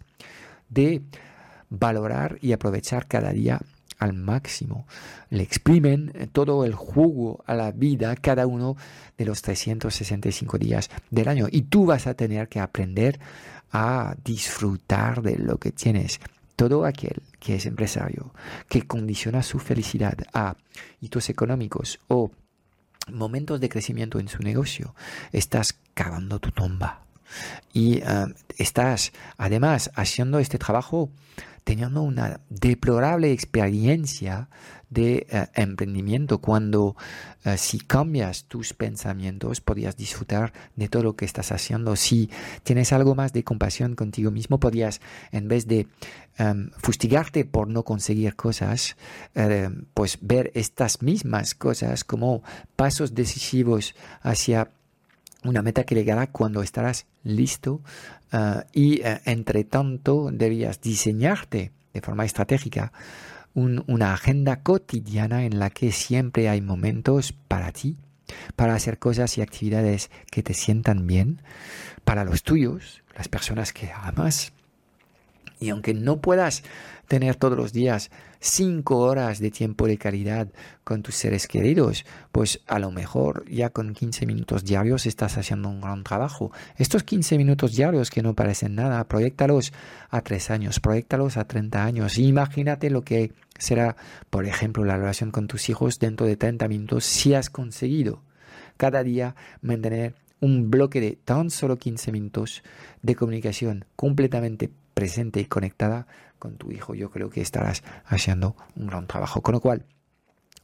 de 0.68 1.02
valorar 1.70 2.38
y 2.40 2.52
aprovechar 2.52 3.06
cada 3.06 3.32
día 3.32 3.60
al 3.98 4.12
máximo. 4.12 4.86
Le 5.30 5.42
exprimen 5.42 6.30
todo 6.32 6.64
el 6.64 6.74
jugo 6.74 7.42
a 7.46 7.54
la 7.54 7.72
vida 7.72 8.14
cada 8.16 8.46
uno 8.46 8.76
de 9.16 9.24
los 9.24 9.42
365 9.42 10.58
días 10.58 10.90
del 11.10 11.28
año. 11.28 11.46
Y 11.50 11.62
tú 11.62 11.86
vas 11.86 12.06
a 12.06 12.14
tener 12.14 12.48
que 12.48 12.60
aprender 12.60 13.18
a 13.72 14.16
disfrutar 14.24 15.22
de 15.22 15.38
lo 15.38 15.58
que 15.58 15.72
tienes. 15.72 16.20
Todo 16.56 16.86
aquel 16.86 17.22
que 17.38 17.56
es 17.56 17.66
empresario, 17.66 18.32
que 18.68 18.86
condiciona 18.86 19.42
su 19.42 19.58
felicidad 19.58 20.16
a 20.32 20.56
hitos 21.00 21.28
económicos 21.28 21.98
o 22.08 22.30
momentos 23.12 23.60
de 23.60 23.68
crecimiento 23.68 24.18
en 24.18 24.28
su 24.28 24.42
negocio, 24.42 24.94
estás 25.32 25.78
cavando 25.94 26.38
tu 26.38 26.50
tumba. 26.52 27.02
Y 27.72 27.98
eh, 27.98 28.04
estás 28.56 29.12
además 29.36 29.90
haciendo 29.94 30.38
este 30.38 30.58
trabajo 30.58 31.10
teniendo 31.66 32.02
una 32.02 32.42
deplorable 32.48 33.32
experiencia 33.32 34.48
de 34.88 35.26
eh, 35.28 35.48
emprendimiento 35.54 36.38
cuando 36.38 36.94
eh, 37.44 37.58
si 37.58 37.80
cambias 37.80 38.44
tus 38.44 38.72
pensamientos 38.72 39.60
podrías 39.60 39.96
disfrutar 39.96 40.52
de 40.76 40.88
todo 40.88 41.02
lo 41.02 41.16
que 41.16 41.24
estás 41.24 41.50
haciendo. 41.50 41.96
Si 41.96 42.30
tienes 42.62 42.92
algo 42.92 43.16
más 43.16 43.32
de 43.32 43.42
compasión 43.42 43.96
contigo 43.96 44.30
mismo 44.30 44.60
podrías 44.60 45.00
en 45.32 45.48
vez 45.48 45.66
de 45.66 45.88
em, 46.38 46.70
fustigarte 46.78 47.44
por 47.44 47.66
no 47.66 47.82
conseguir 47.82 48.36
cosas 48.36 48.96
em, 49.34 49.86
pues 49.92 50.18
ver 50.20 50.52
estas 50.54 51.02
mismas 51.02 51.56
cosas 51.56 52.04
como 52.04 52.44
pasos 52.76 53.12
decisivos 53.12 53.96
hacia 54.22 54.70
una 55.42 55.62
meta 55.62 55.82
que 55.82 55.96
llegará 55.96 56.28
cuando 56.28 56.62
estarás 56.62 57.06
listo 57.24 57.80
eh, 58.32 58.62
y 58.72 59.00
eh, 59.00 59.20
entre 59.24 59.64
tanto 59.64 60.30
debías 60.32 60.80
diseñarte 60.80 61.72
de 61.92 62.00
forma 62.00 62.24
estratégica 62.24 62.92
una 63.54 64.12
agenda 64.12 64.62
cotidiana 64.62 65.46
en 65.46 65.58
la 65.58 65.70
que 65.70 65.90
siempre 65.90 66.50
hay 66.50 66.60
momentos 66.60 67.32
para 67.32 67.72
ti, 67.72 67.96
para 68.54 68.74
hacer 68.74 68.98
cosas 68.98 69.38
y 69.38 69.40
actividades 69.40 70.10
que 70.30 70.42
te 70.42 70.52
sientan 70.52 71.06
bien, 71.06 71.40
para 72.04 72.24
los 72.24 72.42
tuyos, 72.42 73.02
las 73.16 73.28
personas 73.28 73.72
que 73.72 73.90
amas. 73.90 74.52
Y 75.58 75.70
aunque 75.70 75.94
no 75.94 76.20
puedas 76.20 76.62
tener 77.08 77.36
todos 77.36 77.56
los 77.56 77.72
días 77.72 78.10
cinco 78.40 78.98
horas 78.98 79.38
de 79.38 79.50
tiempo 79.50 79.86
de 79.86 79.96
calidad 79.96 80.48
con 80.84 81.02
tus 81.02 81.14
seres 81.14 81.46
queridos, 81.46 82.04
pues 82.32 82.60
a 82.66 82.78
lo 82.78 82.90
mejor 82.90 83.48
ya 83.48 83.70
con 83.70 83.94
15 83.94 84.26
minutos 84.26 84.64
diarios 84.64 85.06
estás 85.06 85.38
haciendo 85.38 85.68
un 85.68 85.80
gran 85.80 86.04
trabajo. 86.04 86.52
Estos 86.76 87.04
15 87.04 87.38
minutos 87.38 87.74
diarios 87.74 88.10
que 88.10 88.22
no 88.22 88.34
parecen 88.34 88.74
nada, 88.74 89.04
proyectalos 89.08 89.72
a 90.10 90.20
tres 90.20 90.50
años, 90.50 90.80
proyectalos 90.80 91.36
a 91.36 91.46
30 91.46 91.84
años. 91.84 92.18
Imagínate 92.18 92.90
lo 92.90 93.02
que 93.02 93.32
será, 93.58 93.96
por 94.30 94.46
ejemplo, 94.46 94.84
la 94.84 94.96
relación 94.96 95.30
con 95.30 95.46
tus 95.46 95.68
hijos 95.68 95.98
dentro 95.98 96.26
de 96.26 96.36
30 96.36 96.68
minutos 96.68 97.04
si 97.04 97.34
has 97.34 97.50
conseguido 97.50 98.22
cada 98.76 99.02
día 99.02 99.34
mantener 99.62 100.14
un 100.40 100.70
bloque 100.70 101.00
de 101.00 101.18
tan 101.24 101.50
solo 101.50 101.78
15 101.78 102.12
minutos 102.12 102.62
de 103.02 103.14
comunicación 103.14 103.86
completamente 103.96 104.70
presente 104.96 105.40
y 105.40 105.44
conectada 105.44 106.06
con 106.38 106.56
tu 106.56 106.72
hijo, 106.72 106.94
yo 106.94 107.10
creo 107.10 107.28
que 107.28 107.42
estarás 107.42 107.84
haciendo 108.06 108.56
un 108.76 108.86
gran 108.86 109.06
trabajo. 109.06 109.42
Con 109.42 109.52
lo 109.52 109.60
cual, 109.60 109.84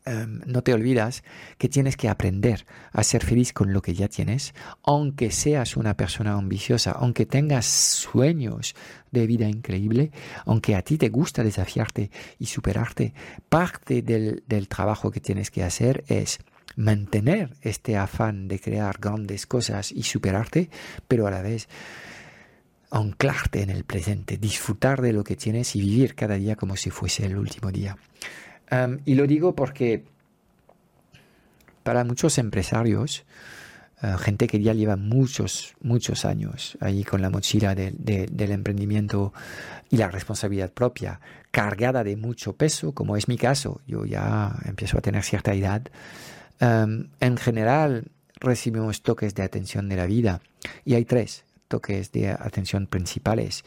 em, 0.07 0.41
no 0.47 0.63
te 0.63 0.73
olvidas 0.73 1.23
que 1.59 1.69
tienes 1.69 1.99
que 1.99 2.09
aprender 2.09 2.65
a 2.93 3.05
ser 3.05 3.23
feliz 3.23 3.53
con 3.53 3.75
lo 3.75 3.83
que 3.83 3.93
ya 3.93 4.09
tienes, 4.09 4.55
aunque 4.85 5.31
seas 5.31 5.77
una 5.77 5.99
persona 5.99 6.33
ambiciosa, 6.33 6.93
aunque 6.93 7.27
tengas 7.27 7.67
sueños 7.67 8.75
de 9.11 9.27
vida 9.27 9.49
increíble, 9.51 10.13
aunque 10.47 10.77
a 10.77 10.83
ti 10.83 10.97
te 10.97 11.11
gusta 11.11 11.45
desafiarte 11.45 12.11
y 12.39 12.47
superarte, 12.47 13.13
parte 13.51 14.01
del, 14.01 14.45
del 14.47 14.67
trabajo 14.67 15.11
que 15.11 15.21
tienes 15.21 15.51
que 15.51 15.63
hacer 15.63 16.05
es 16.09 16.39
mantener 16.75 17.55
este 17.61 17.99
afán 17.99 18.49
de 18.49 18.59
crear 18.59 18.97
grandes 18.99 19.47
cosas 19.47 19.93
y 19.93 20.05
superarte, 20.05 20.71
pero 21.07 21.27
a 21.27 21.31
la 21.31 21.43
vez 21.43 21.69
anclarte 22.93 23.63
en 23.63 23.71
el 23.71 23.85
presente, 23.85 24.37
disfrutar 24.37 25.01
de 25.01 25.15
lo 25.15 25.25
que 25.25 25.35
tienes 25.35 25.75
y 25.75 25.81
vivir 25.81 26.15
cada 26.15 26.35
día 26.35 26.57
como 26.57 26.77
si 26.77 26.91
fuese 26.91 27.25
el 27.25 27.37
último 27.39 27.73
día. 27.73 27.97
y 29.05 29.15
lo 29.15 29.27
digo 29.27 29.55
porque 29.55 30.05
para 31.83 32.05
muchos 32.05 32.39
empresarios, 32.39 33.25
eh, 34.03 34.15
gente 34.19 34.47
que 34.47 34.61
ya 34.61 34.73
lleva 34.73 34.97
muchos, 34.97 35.75
muchos 35.83 36.25
años 36.25 36.79
ahí 36.81 37.05
con 37.05 37.21
la 37.21 37.29
mochila 37.29 37.75
del 37.75 38.51
emprendimiento 38.51 39.33
y 39.91 39.97
la 39.97 40.09
responsabilidad 40.09 40.71
propia, 40.71 41.21
cargada 41.51 42.05
de 42.05 42.17
mucho 42.17 42.55
peso, 42.55 42.93
como 42.93 43.17
es 43.17 43.27
mi 43.27 43.37
caso, 43.37 43.81
yo 43.87 44.05
ya 44.05 44.55
empiezo 44.65 44.99
a 44.99 45.03
tener 45.03 45.23
cierta 45.23 45.53
edad, 45.55 45.83
en 46.61 47.37
general 47.37 48.05
recibimos 48.41 49.03
toques 49.03 49.35
de 49.35 49.43
atención 49.43 49.89
de 49.89 49.97
la 49.97 50.07
vida 50.07 50.41
y 50.85 50.95
hay 50.95 51.05
tres 51.05 51.45
que 51.81 51.99
es 51.99 52.13
de 52.13 52.31
atención 52.31 52.87
principales. 52.87 53.65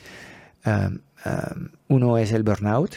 uno 1.88 2.18
es 2.18 2.32
el 2.32 2.44
burnout, 2.44 2.96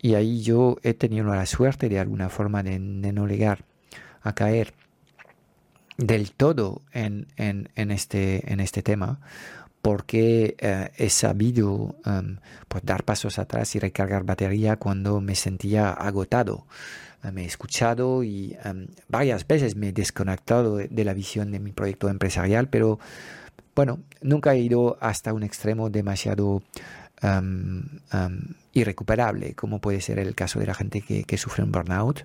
y 0.00 0.14
ahí 0.16 0.42
yo 0.42 0.76
he 0.82 0.92
tenido 0.92 1.24
la 1.26 1.46
suerte 1.46 1.88
de 1.88 1.98
alguna 1.98 2.28
forma 2.28 2.62
de, 2.62 2.78
no 2.78 3.26
llegar 3.26 3.64
a 4.22 4.34
caer 4.34 4.74
del 5.96 6.32
todo 6.32 6.82
en, 6.92 7.26
este, 7.76 8.52
en 8.52 8.60
este 8.60 8.82
tema 8.82 9.20
porque 9.84 10.56
eh, 10.60 10.90
he 10.96 11.10
sabido 11.10 11.96
em, 12.06 12.38
pues 12.68 12.82
dar 12.86 13.04
pasos 13.04 13.38
atrás 13.38 13.74
y 13.76 13.78
recargar 13.78 14.24
batería 14.24 14.76
cuando 14.76 15.20
me 15.20 15.34
sentía 15.34 15.90
agotado. 15.90 16.66
Me 17.30 17.42
he 17.42 17.44
escuchado 17.44 18.24
y 18.24 18.56
em, 18.64 18.86
varias 19.08 19.46
veces 19.46 19.76
me 19.76 19.88
he 19.88 19.92
desconectado 19.92 20.76
de, 20.76 21.04
la 21.04 21.12
visión 21.12 21.50
de 21.50 21.60
mi 21.60 21.72
proyecto 21.72 22.08
empresarial, 22.08 22.68
pero 22.70 22.98
bueno, 23.74 24.00
nunca 24.20 24.54
he 24.54 24.58
ido 24.58 24.96
hasta 25.00 25.32
un 25.32 25.42
extremo 25.42 25.90
demasiado 25.90 26.62
em, 27.22 27.82
irrecuperable, 28.72 29.54
como 29.54 29.80
puede 29.80 30.00
ser 30.00 30.18
el 30.18 30.34
caso 30.34 30.60
de 30.60 30.66
la 30.66 30.74
gente 30.74 31.00
que, 31.00 31.38
sufre 31.38 31.64
un 31.64 31.72
burnout 31.72 32.24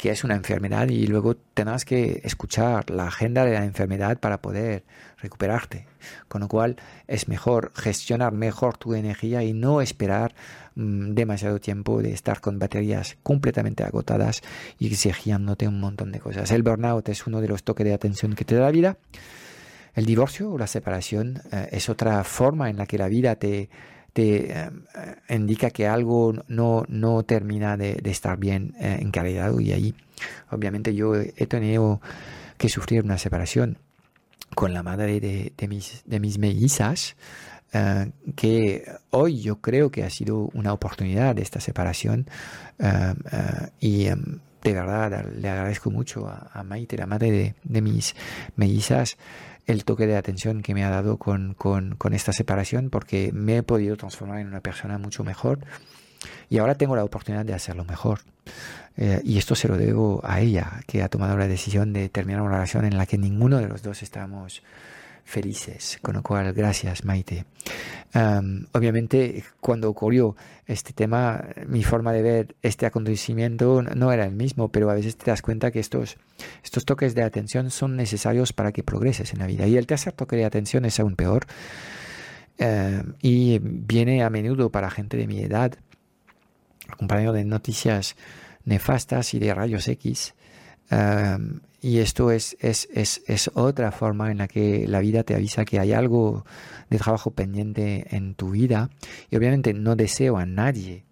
que 0.00 0.10
es 0.10 0.24
una 0.24 0.34
enfermedad 0.34 0.88
y 0.88 1.06
luego 1.06 1.36
tendrás 1.36 1.84
que 1.84 2.22
escuchar 2.24 2.88
la 2.88 3.08
agenda 3.08 3.44
de 3.44 3.52
la 3.52 3.66
enfermedad 3.66 4.18
para 4.18 4.40
poder 4.40 4.82
recuperarte. 5.18 5.86
Con 6.26 6.40
lo 6.40 6.48
cual 6.48 6.76
es 7.06 7.28
mejor 7.28 7.70
gestionar 7.74 8.32
mejor 8.32 8.78
tu 8.78 8.94
energía 8.94 9.42
y 9.42 9.52
no 9.52 9.82
esperar 9.82 10.34
mm, 10.74 11.12
demasiado 11.12 11.60
tiempo 11.60 12.00
de 12.00 12.14
estar 12.14 12.40
con 12.40 12.58
baterías 12.58 13.18
completamente 13.22 13.84
agotadas 13.84 14.40
y 14.78 14.86
exigiéndote 14.86 15.68
un 15.68 15.80
montón 15.80 16.12
de 16.12 16.20
cosas. 16.20 16.50
El 16.50 16.62
burnout 16.62 17.06
es 17.10 17.26
uno 17.26 17.42
de 17.42 17.48
los 17.48 17.62
toques 17.62 17.84
de 17.84 17.92
atención 17.92 18.32
que 18.34 18.46
te 18.46 18.54
da 18.54 18.62
la 18.62 18.70
vida. 18.70 18.96
El 19.94 20.06
divorcio 20.06 20.52
o 20.52 20.58
la 20.58 20.66
separación 20.66 21.42
eh, 21.52 21.68
es 21.72 21.88
otra 21.88 22.22
forma 22.24 22.70
en 22.70 22.76
la 22.76 22.86
que 22.86 22.98
la 22.98 23.08
vida 23.08 23.36
te 23.36 23.68
te 24.12 24.52
eh, 24.52 24.70
indica 25.28 25.70
que 25.70 25.86
algo 25.86 26.34
no, 26.48 26.84
no 26.88 27.22
termina 27.22 27.76
de, 27.76 28.00
estar 28.04 28.38
bien 28.38 28.74
eh, 28.80 28.98
encargado 29.00 29.60
y 29.60 29.72
ahí 29.72 29.94
obviamente 30.50 30.94
yo 30.94 31.14
he 31.14 31.46
tenido 31.46 32.00
que 32.58 32.68
sufrir 32.68 33.04
una 33.04 33.18
separación 33.18 33.78
con 34.54 34.74
la 34.74 34.82
madre 34.82 35.20
de, 35.20 35.68
mis, 35.68 36.02
de 36.04 36.20
mis 36.20 36.38
mellizas 36.38 37.16
eh, 37.72 38.10
que 38.34 38.84
hoy 39.10 39.40
yo 39.40 39.60
creo 39.60 39.90
que 39.90 40.02
ha 40.02 40.10
sido 40.10 40.50
una 40.54 40.72
oportunidad 40.72 41.36
de 41.36 41.42
esta 41.42 41.60
separación 41.60 42.26
y 43.80 44.04
de 44.06 44.74
verdad 44.74 45.26
le 45.34 45.48
agradezco 45.48 45.90
mucho 45.90 46.26
a, 46.26 46.50
a 46.52 46.64
Maite, 46.64 46.96
la 46.96 47.06
madre 47.06 47.30
de, 47.30 47.54
de 47.62 47.80
mis 47.80 48.14
mellizas, 48.56 49.16
el 49.70 49.84
toque 49.84 50.06
de 50.06 50.16
atención 50.16 50.62
que 50.62 50.74
me 50.74 50.84
ha 50.84 50.90
dado 50.90 51.16
con, 51.16 51.56
esta 52.12 52.32
separación 52.32 52.90
porque 52.90 53.30
me 53.32 53.58
he 53.58 53.62
podido 53.62 53.96
transformar 53.96 54.40
en 54.40 54.48
una 54.48 54.60
persona 54.60 54.98
mucho 54.98 55.24
mejor 55.24 55.60
y 56.48 56.58
ahora 56.58 56.74
tengo 56.74 56.96
la 56.96 57.04
oportunidad 57.04 57.44
de 57.44 57.54
hacerlo 57.54 57.84
mejor. 57.84 58.20
Eh, 58.96 59.20
y 59.24 59.38
esto 59.38 59.54
se 59.54 59.68
lo 59.68 59.76
debo 59.76 60.20
a 60.24 60.40
ella, 60.40 60.80
que 60.86 61.02
ha 61.02 61.08
tomado 61.08 61.36
la 61.36 61.46
decisión 61.46 61.92
de 61.92 62.08
terminar 62.08 62.42
una 62.42 62.54
relación 62.54 62.84
en 62.84 62.96
la 62.96 63.06
que 63.06 63.16
ninguno 63.16 63.58
de 63.58 63.68
los 63.68 63.82
dos 63.82 64.02
estamos 64.02 64.62
felices. 65.30 65.98
Con 66.02 66.16
lo 66.16 66.22
cual, 66.22 66.52
gracias, 66.52 67.04
Maite. 67.04 67.46
obviamente, 68.72 69.44
cuando 69.60 69.88
ocurrió 69.88 70.36
este 70.66 70.92
tema, 70.92 71.44
mi 71.66 71.82
forma 71.84 72.12
de 72.12 72.22
ver 72.22 72.56
este 72.62 72.86
acontecimiento 72.86 73.82
no 73.82 74.12
era 74.12 74.26
el 74.26 74.34
mismo, 74.34 74.68
pero 74.68 74.90
a 74.90 74.94
veces 74.94 75.16
te 75.16 75.30
das 75.30 75.40
cuenta 75.40 75.70
que 75.70 75.80
estos, 75.80 76.18
estos 76.62 76.84
toques 76.84 77.14
de 77.14 77.22
atención 77.22 77.70
son 77.70 77.96
necesarios 77.96 78.52
para 78.52 78.72
que 78.72 78.82
progreses 78.82 79.32
en 79.32 79.38
la 79.38 79.46
vida. 79.46 79.66
Y 79.66 79.76
el 79.76 79.86
tercer 79.86 80.12
toque 80.12 80.36
de 80.36 80.44
atención 80.44 80.84
es 80.84 80.98
aún 81.00 81.16
peor. 81.16 81.46
y 83.22 83.58
viene 83.62 84.22
a 84.22 84.28
menudo 84.28 84.70
para 84.70 84.90
gente 84.90 85.16
de 85.16 85.26
mi 85.26 85.40
edad, 85.40 85.72
acompañado 86.88 87.32
de 87.32 87.44
noticias 87.44 88.16
nefastas 88.64 89.32
y 89.34 89.38
de 89.38 89.54
rayos 89.54 89.88
X. 89.88 90.34
Y 91.82 91.98
esto 91.98 92.30
es, 92.30 92.56
es, 92.60 92.88
es, 92.92 93.22
es, 93.26 93.50
otra 93.54 93.90
forma 93.90 94.30
en 94.30 94.38
la 94.38 94.48
que 94.48 94.86
la 94.86 95.00
vida 95.00 95.22
te 95.22 95.34
avisa 95.34 95.64
que 95.64 95.80
hay 95.80 95.92
algo 95.92 96.44
de 96.90 96.98
trabajo 96.98 97.30
pendiente 97.30 98.14
en 98.14 98.34
tu 98.34 98.50
vida. 98.50 98.90
Y 99.30 99.36
obviamente 99.36 99.72
no 99.72 99.96
deseo 99.96 100.36
a 100.36 100.44
nadie 100.44 101.04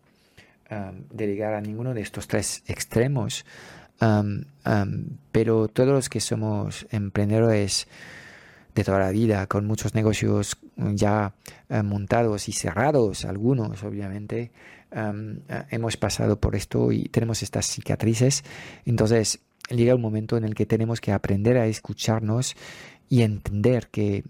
um, 0.71 1.05
delegar 1.11 1.55
a 1.55 1.61
ninguno 1.63 1.95
de 1.95 2.03
estos 2.03 2.29
tres 2.29 2.63
extremos. 2.67 3.47
Um, 4.01 4.45
um, 4.67 5.17
pero 5.33 5.69
todos 5.69 5.89
los 5.89 6.09
que 6.09 6.21
somos 6.21 6.87
emprendedores 6.91 7.89
de 8.75 8.85
toda 8.85 8.99
la 8.99 9.11
vida, 9.11 9.47
con 9.47 9.67
muchos 9.67 9.95
negocios 9.95 10.59
ya 10.77 11.33
uh, 11.71 11.83
montados 11.83 12.49
y 12.49 12.53
cerrados, 12.53 13.25
algunos 13.25 13.83
obviamente, 13.85 14.53
uh, 14.93 15.41
hemos 15.71 15.97
pasado 15.97 16.39
por 16.39 16.55
esto 16.55 16.93
y 16.93 17.05
tenemos 17.05 17.43
estas 17.43 17.67
cicatrices. 17.67 18.45
Entonces, 18.85 19.41
llega 19.71 19.95
un 19.95 20.03
momento 20.03 20.37
en 20.37 20.45
el 20.45 20.55
que 20.55 20.67
tenemos 20.67 21.01
que 21.01 21.13
aprender 21.13 21.57
a 21.59 21.67
escucharnos 21.67 22.57
y 23.09 23.23
entender 23.23 23.89
que 23.89 24.25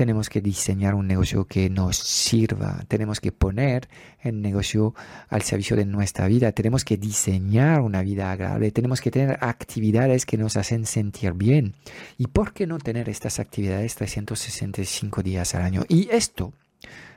tenemos 0.00 0.30
que 0.30 0.40
diseñar 0.40 0.94
un 0.94 1.06
negocio 1.06 1.44
que 1.44 1.68
nos 1.68 1.98
sirva, 1.98 2.84
tenemos 2.88 3.20
que 3.20 3.32
poner 3.32 3.86
el 4.22 4.40
negocio 4.40 4.94
al 5.28 5.42
servicio 5.42 5.76
de 5.76 5.84
nuestra 5.84 6.26
vida, 6.26 6.52
tenemos 6.52 6.86
que 6.86 6.96
diseñar 6.96 7.82
una 7.82 8.00
vida 8.02 8.32
agradable, 8.32 8.70
tenemos 8.70 9.02
que 9.02 9.10
tener 9.10 9.36
actividades 9.42 10.24
que 10.24 10.38
nos 10.38 10.56
hacen 10.56 10.86
sentir 10.86 11.34
bien. 11.34 11.74
¿Y 12.16 12.28
por 12.28 12.54
qué 12.54 12.66
no 12.66 12.78
tener 12.78 13.10
estas 13.10 13.40
actividades 13.40 13.94
365 13.96 15.22
días 15.22 15.54
al 15.54 15.62
año? 15.62 15.84
Y 15.86 16.08
esto, 16.10 16.54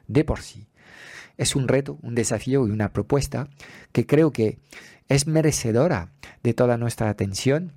de 0.07 0.25
por 0.25 0.41
sí, 0.41 0.67
es 1.37 1.55
un 1.55 1.67
reto, 1.67 1.97
un 2.01 2.15
desafío 2.15 2.67
y 2.67 2.71
una 2.71 2.93
propuesta 2.93 3.47
que 3.91 4.05
creo 4.05 4.31
que 4.31 4.59
es 5.09 5.27
merecedora 5.27 6.11
de 6.43 6.53
toda 6.53 6.77
nuestra 6.77 7.09
atención. 7.09 7.73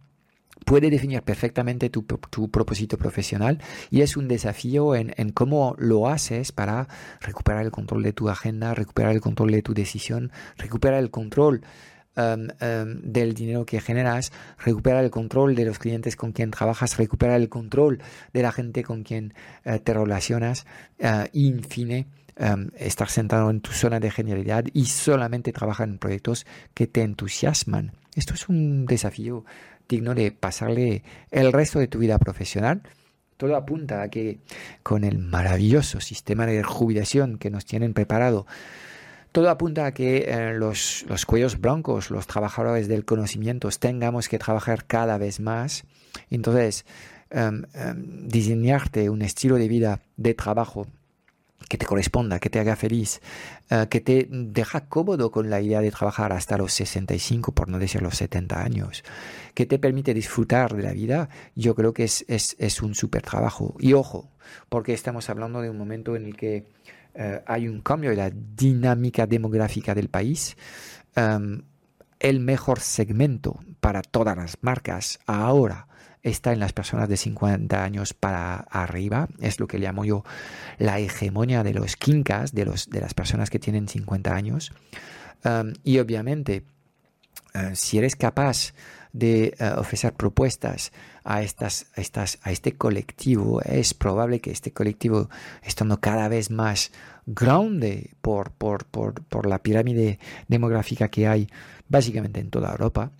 Puede 0.65 0.91
definir 0.91 1.23
perfectamente 1.23 1.91
tu, 1.91 2.07
propósito 2.07 2.97
profesional 2.97 3.61
y 3.91 4.01
es 4.01 4.17
un 4.17 4.27
desafío 4.27 4.95
en, 4.95 5.13
cómo 5.33 5.77
lo 5.79 6.09
haces 6.09 6.51
para 6.51 6.89
recuperar 7.21 7.65
el 7.65 7.71
control 7.71 8.03
de 8.03 8.13
tu 8.13 8.31
agenda, 8.31 8.75
recuperar 8.75 9.13
el 9.13 9.21
control 9.21 9.53
de 9.53 9.63
tu 9.63 9.75
decisión, 9.75 10.33
recuperar 10.57 11.01
el 11.01 11.11
control 11.11 11.63
um, 12.17 12.49
um, 12.61 13.01
del 13.03 13.35
dinero 13.35 13.67
que 13.67 13.81
generas, 13.81 14.33
recuperar 14.59 15.05
el 15.05 15.11
control 15.11 15.55
de 15.55 15.67
los 15.67 15.79
clientes 15.79 16.17
con 16.17 16.33
quien 16.33 16.51
trabajas, 16.51 16.97
recuperar 16.97 17.39
el 17.41 17.51
control 17.51 18.01
de 18.33 18.43
la 18.43 18.51
gente 18.51 18.83
con 18.83 19.05
quien 19.05 19.35
uh, 19.67 19.79
te 19.79 19.93
relacionas 19.93 20.67
uh, 21.01 21.29
y, 21.33 21.51
en 21.51 21.63
fin, 21.63 22.07
um, 22.39 22.69
estar 22.77 23.09
sentado 23.09 23.51
en 23.51 23.61
tu 23.61 23.73
zona 23.73 24.01
de 24.01 24.11
genialidad 24.11 24.65
y 24.73 24.87
solamente 24.87 25.53
trabajar 25.53 25.89
en 25.89 25.99
proyectos 25.99 26.47
que 26.75 26.87
te 26.87 27.03
entusiasman. 27.03 27.93
Esto 28.15 28.35
es 28.35 28.49
un 28.49 28.87
desafío 28.87 29.45
digno 29.89 30.15
de 30.15 30.33
pasarle 30.33 31.03
el 31.31 31.53
resto 31.53 31.79
de 31.79 31.89
tu 31.89 31.99
vida 31.99 32.19
profesional. 32.19 32.83
Todo 33.37 33.57
apunta 33.57 34.03
a 34.03 34.09
que 34.09 34.39
con 34.83 35.05
el 35.05 35.19
maravilloso 35.19 36.01
sistema 36.01 36.47
de 36.47 36.63
jubilación 36.63 37.39
que 37.39 37.51
nos 37.51 37.67
tienen 37.67 37.93
preparado, 37.93 38.47
todo 39.33 39.51
apunta 39.51 39.85
a 39.85 39.93
que 39.93 40.25
eh, 40.29 40.55
los, 40.55 41.05
los, 41.09 41.27
cuellos 41.27 41.61
blancos, 41.61 42.11
los 42.11 42.27
trabajadores 42.27 42.89
del 42.89 43.05
conocimiento, 43.05 43.69
tengamos 43.79 44.31
que 44.31 44.39
trabajar 44.39 44.87
cada 44.87 45.19
vez 45.19 45.41
más. 45.41 45.85
Entonces, 46.31 46.87
em, 47.29 47.65
em, 47.75 48.29
diseñarte 48.29 49.11
un 49.11 49.21
estilo 49.21 49.57
de 49.57 49.69
vida 49.69 50.01
de 50.17 50.33
trabajo 50.33 50.87
que 51.69 51.79
te 51.79 51.87
corresponda, 51.87 52.39
que 52.39 52.51
te 52.51 52.61
haga 52.61 52.77
feliz, 52.77 53.21
eh, 53.71 53.87
que 53.91 54.01
te 54.01 54.29
deja 54.31 54.89
cómodo 54.89 55.31
con 55.31 55.51
la 55.51 55.61
idea 55.61 55.81
de 55.81 55.91
trabajar 55.91 56.33
hasta 56.33 56.57
los 56.57 56.73
65, 56.73 57.53
por 57.53 57.69
no 57.69 57.79
decir 57.79 58.03
los 58.03 58.17
70 58.17 58.63
años, 58.63 59.03
que 59.55 59.67
te 59.67 59.79
permite 59.79 60.15
disfrutar 60.15 60.75
de 60.77 60.83
la 60.83 60.93
vida, 60.93 61.29
yo 61.55 61.75
creo 61.75 61.93
que 61.93 62.05
es, 62.05 62.25
es, 62.29 62.83
un 62.83 62.95
súper 62.95 63.23
trabajo. 63.23 63.75
Y 63.79 63.95
ojo, 63.95 64.31
porque 64.69 64.93
estamos 64.93 65.29
hablando 65.29 65.61
de 65.61 65.71
un 65.71 65.79
momento 65.79 66.15
en 66.15 66.27
el 66.27 66.37
que 66.37 66.67
eh, 67.15 67.43
hay 67.47 67.69
un 67.69 67.81
cambio 67.81 68.11
en 68.11 68.19
la 68.19 68.31
dinámica 68.31 69.27
demográfica 69.27 69.95
del 69.95 70.09
país. 70.09 70.57
Em, 71.17 71.63
el 72.21 72.41
mejor 72.41 72.81
segmento 72.81 73.61
para 73.81 74.03
todas 74.03 74.37
las 74.37 74.57
marcas 74.63 75.19
ahora 75.27 75.87
está 76.31 76.53
en 76.53 76.59
las 76.59 76.73
personas 76.73 77.09
de 77.09 77.17
50 77.17 77.83
años 77.83 78.13
para 78.13 78.57
arriba, 78.57 79.29
es 79.41 79.61
lo 79.61 79.69
que 79.69 79.79
llamo 79.79 80.05
yo 80.05 80.25
la 80.79 80.99
hegemonía 80.99 81.63
de 81.63 81.73
los 81.73 81.97
quincas, 81.97 82.53
de, 82.53 82.65
los, 82.65 82.91
de 82.91 83.01
las 83.01 83.15
personas 83.15 83.49
que 83.49 83.59
tienen 83.59 83.89
50 83.89 84.35
años. 84.35 84.73
Y 85.85 85.99
obviamente, 86.01 86.65
uh, 87.55 87.75
si 87.75 87.99
eres 87.99 88.17
capaz 88.17 88.75
de 89.13 89.57
uh, 89.61 89.79
ofrecer 89.79 90.13
propuestas 90.13 90.91
a, 91.23 91.43
estas, 91.43 91.87
estas, 91.95 92.39
a 92.43 92.51
este 92.51 92.73
colectivo, 92.73 93.63
es 93.63 93.95
probable 93.95 94.41
que 94.41 94.51
este 94.51 94.73
colectivo, 94.73 95.31
estando 95.63 96.01
cada 96.01 96.27
vez 96.29 96.51
más 96.51 96.91
grande 97.27 98.11
por, 98.21 98.51
por, 98.51 98.87
por, 98.87 99.23
por 99.23 99.47
la 99.47 99.63
pirámide 99.63 100.19
demográfica 100.49 101.09
que 101.09 101.29
hay 101.29 101.49
básicamente 101.89 102.41
en 102.41 102.51
toda 102.51 102.73
Europa, 102.73 103.13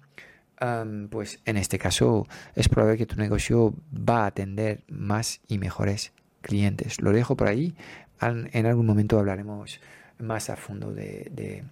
pues 1.11 1.41
en 1.45 1.57
este 1.57 1.79
caso 1.79 2.27
es 2.55 2.69
probable 2.69 2.99
que 2.99 3.07
tu 3.07 3.17
negocio 3.17 3.75
va 3.93 4.25
a 4.25 4.27
atender 4.27 4.85
más 4.89 5.41
y 5.49 5.59
mejores 5.59 6.13
clientes. 6.41 7.01
Lo 7.01 7.13
dejo 7.13 7.37
por 7.37 7.49
ahí. 7.49 7.75
En 8.21 8.67
algún 8.67 8.87
momento 8.87 9.19
hablaremos 9.19 9.81
más 10.19 10.49
a 10.51 10.57
fondo 10.57 10.93
de, 10.93 11.65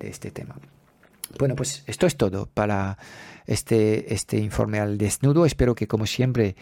este 0.00 0.30
tema. 0.30 0.56
Bueno, 1.38 1.54
pues 1.54 1.84
esto 1.86 2.06
es 2.06 2.16
todo 2.16 2.46
para 2.46 2.98
este, 3.46 4.12
este 4.12 4.38
informe 4.38 4.78
al 4.80 4.98
desnudo. 4.98 5.46
Espero 5.46 5.74
que, 5.74 5.86
como 5.86 6.06
siempre, 6.06 6.56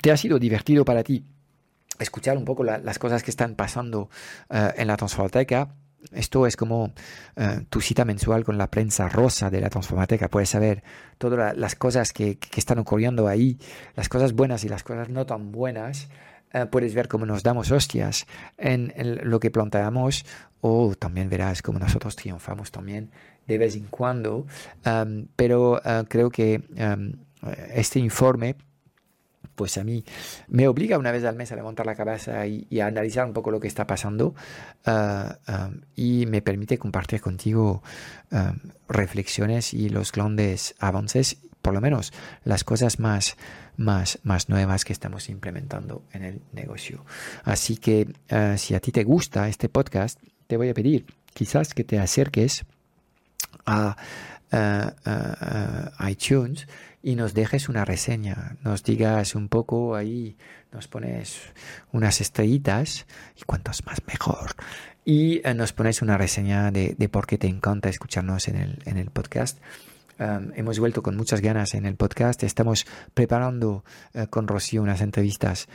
te 0.00 0.10
ha 0.10 0.16
sido 0.16 0.38
divertido 0.38 0.84
para 0.84 1.02
ti 1.02 1.24
escuchar 1.98 2.36
un 2.36 2.44
poco 2.44 2.64
las 2.64 2.98
cosas 2.98 3.22
que 3.22 3.30
están 3.30 3.54
pasando 3.54 4.08
eh, 4.50 4.72
en 4.76 4.88
la 4.88 4.96
Transformateca. 4.96 5.74
Esto 6.12 6.46
es 6.46 6.56
como 6.56 6.92
eh, 7.36 7.60
tu 7.68 7.80
cita 7.80 8.04
mensual 8.04 8.44
con 8.44 8.58
la 8.58 8.70
prensa 8.70 9.08
rosa 9.08 9.50
de 9.50 9.60
la 9.60 9.70
Transformateca. 9.70 10.28
Puedes 10.28 10.50
saber 10.50 10.82
todas 11.18 11.56
las 11.56 11.74
cosas 11.74 12.12
que, 12.12 12.38
están 12.56 12.78
ocurriendo 12.78 13.28
ahí, 13.28 13.58
las 13.94 14.08
cosas 14.08 14.32
buenas 14.32 14.64
y 14.64 14.68
las 14.68 14.82
cosas 14.82 15.08
no 15.08 15.26
tan 15.26 15.52
buenas. 15.52 16.08
Eh, 16.52 16.66
puedes 16.66 16.94
ver 16.94 17.08
cómo 17.08 17.26
nos 17.26 17.42
damos 17.42 17.70
hostias 17.70 18.26
en, 18.56 18.92
lo 19.24 19.40
que 19.40 19.50
planteamos 19.50 20.24
o 20.60 20.94
también 20.94 21.28
verás 21.28 21.62
cómo 21.62 21.78
nosotros 21.78 22.16
triunfamos 22.16 22.70
también 22.70 23.10
de 23.46 23.58
vez 23.58 23.76
en 23.76 23.86
cuando. 23.86 24.46
Um, 24.86 25.26
pero 25.36 25.80
creo 26.08 26.30
que 26.30 26.62
um, 26.78 27.12
este 27.74 27.98
informe 27.98 28.56
pues 29.54 29.78
a 29.78 29.84
mí 29.84 30.04
me 30.48 30.68
obliga 30.68 30.98
una 30.98 31.12
vez 31.12 31.24
al 31.24 31.36
mes 31.36 31.52
a 31.52 31.56
levantar 31.56 31.86
la 31.86 31.94
cabeza 31.94 32.46
y, 32.46 32.80
a 32.80 32.86
analizar 32.86 33.26
un 33.26 33.32
poco 33.32 33.50
lo 33.50 33.60
que 33.60 33.68
está 33.68 33.86
pasando 33.86 34.34
ah, 34.84 35.38
ah, 35.46 35.70
y 35.94 36.26
me 36.26 36.42
permite 36.42 36.78
compartir 36.78 37.20
contigo 37.20 37.82
ah, 38.32 38.54
reflexiones 38.88 39.74
y 39.74 39.88
los 39.88 40.12
grandes 40.12 40.74
avances, 40.78 41.38
por 41.62 41.74
lo 41.74 41.80
menos 41.80 42.12
las 42.44 42.64
cosas 42.64 42.98
más, 42.98 43.36
más, 43.76 44.18
más 44.22 44.48
nuevas 44.48 44.84
que 44.84 44.92
estamos 44.92 45.28
implementando 45.28 46.02
en 46.12 46.24
el 46.24 46.42
negocio. 46.52 47.04
Así 47.44 47.76
que 47.76 48.08
si 48.56 48.74
a 48.74 48.80
ti 48.80 48.92
te 48.92 49.04
gusta 49.04 49.48
este 49.48 49.68
podcast, 49.68 50.20
te 50.46 50.56
voy 50.56 50.68
a 50.68 50.74
pedir 50.74 51.06
quizás 51.32 51.72
que 51.74 51.84
te 51.84 51.98
acerques 51.98 52.64
a 53.66 53.96
iTunes 56.08 56.66
y 57.02 57.16
nos 57.16 57.34
dejes 57.34 57.68
una 57.68 57.84
reseña, 57.84 58.56
nos 58.62 58.82
digas 58.82 59.34
un 59.34 59.48
poco 59.48 59.94
ahí, 59.94 60.36
nos 60.72 60.88
pones 60.88 61.40
unas 61.92 62.20
estrellitas 62.20 63.06
y 63.36 63.42
cuantos 63.42 63.84
más 63.86 63.98
mejor. 64.06 64.52
Y 65.04 65.46
eh, 65.46 65.54
nos 65.54 65.72
pones 65.72 66.00
una 66.00 66.16
reseña 66.16 66.70
de, 66.70 67.08
por 67.10 67.26
qué 67.26 67.36
te 67.36 67.46
encanta 67.46 67.88
escucharnos 67.88 68.48
en 68.48 68.56
el, 68.56 68.78
en 68.86 68.96
el 68.96 69.10
podcast. 69.10 69.58
hemos 70.18 70.78
vuelto 70.78 71.02
con 71.02 71.16
muchas 71.16 71.40
ganas 71.40 71.74
en 71.74 71.84
el 71.84 71.96
podcast. 71.96 72.42
Estamos 72.42 72.86
preparando 73.12 73.84
eh, 74.14 74.26
con 74.30 74.48
Rocío 74.48 74.82
unas 74.82 75.00
entrevistas 75.00 75.68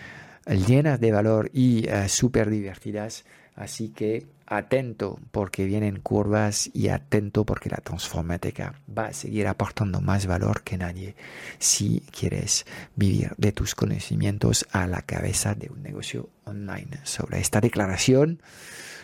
llenas 0.47 0.99
de 0.99 1.11
valor 1.11 1.49
y 1.53 1.87
uh, 1.89 2.07
súper 2.07 2.49
divertidas. 2.49 3.25
Así 3.59 3.89
que 3.89 4.25
atento 4.45 5.19
porque 5.31 5.65
vienen 5.65 5.99
curvas 5.99 6.71
y 6.73 6.87
atento 6.87 7.45
porque 7.45 7.69
la 7.69 7.81
transformática 7.83 8.73
va 8.97 9.07
a 9.07 9.13
seguir 9.13 9.47
aportando 9.47 9.99
más 9.99 10.27
valor 10.27 10.63
que 10.63 10.77
nadie 10.77 11.15
si 11.57 12.01
quieres 12.17 12.65
vivir 12.95 13.33
de 13.37 13.51
tus 13.51 13.75
conocimientos 13.75 14.65
a 14.71 14.87
la 14.87 15.01
cabeza 15.01 15.55
de 15.55 15.69
un 15.69 15.83
negocio 15.83 16.29
online. 16.45 17.01
Sobre 17.03 17.41
esta 17.41 17.59
declaración 17.59 18.41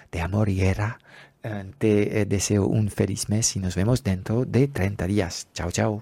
de 0.10 0.22
amor 0.22 0.48
y 0.48 0.56
guerra, 0.56 1.00
eh, 1.44 1.72
te 1.78 2.22
eh, 2.22 2.26
deseo 2.26 2.66
un 2.66 2.90
feliz 2.90 3.28
mes 3.28 3.58
y 3.58 3.60
nos 3.60 3.76
vemos 3.76 4.06
dentro 4.06 4.46
de 4.46 4.70
30 4.70 5.06
días. 5.06 5.50
Chao, 5.54 5.70
chao. 5.70 6.02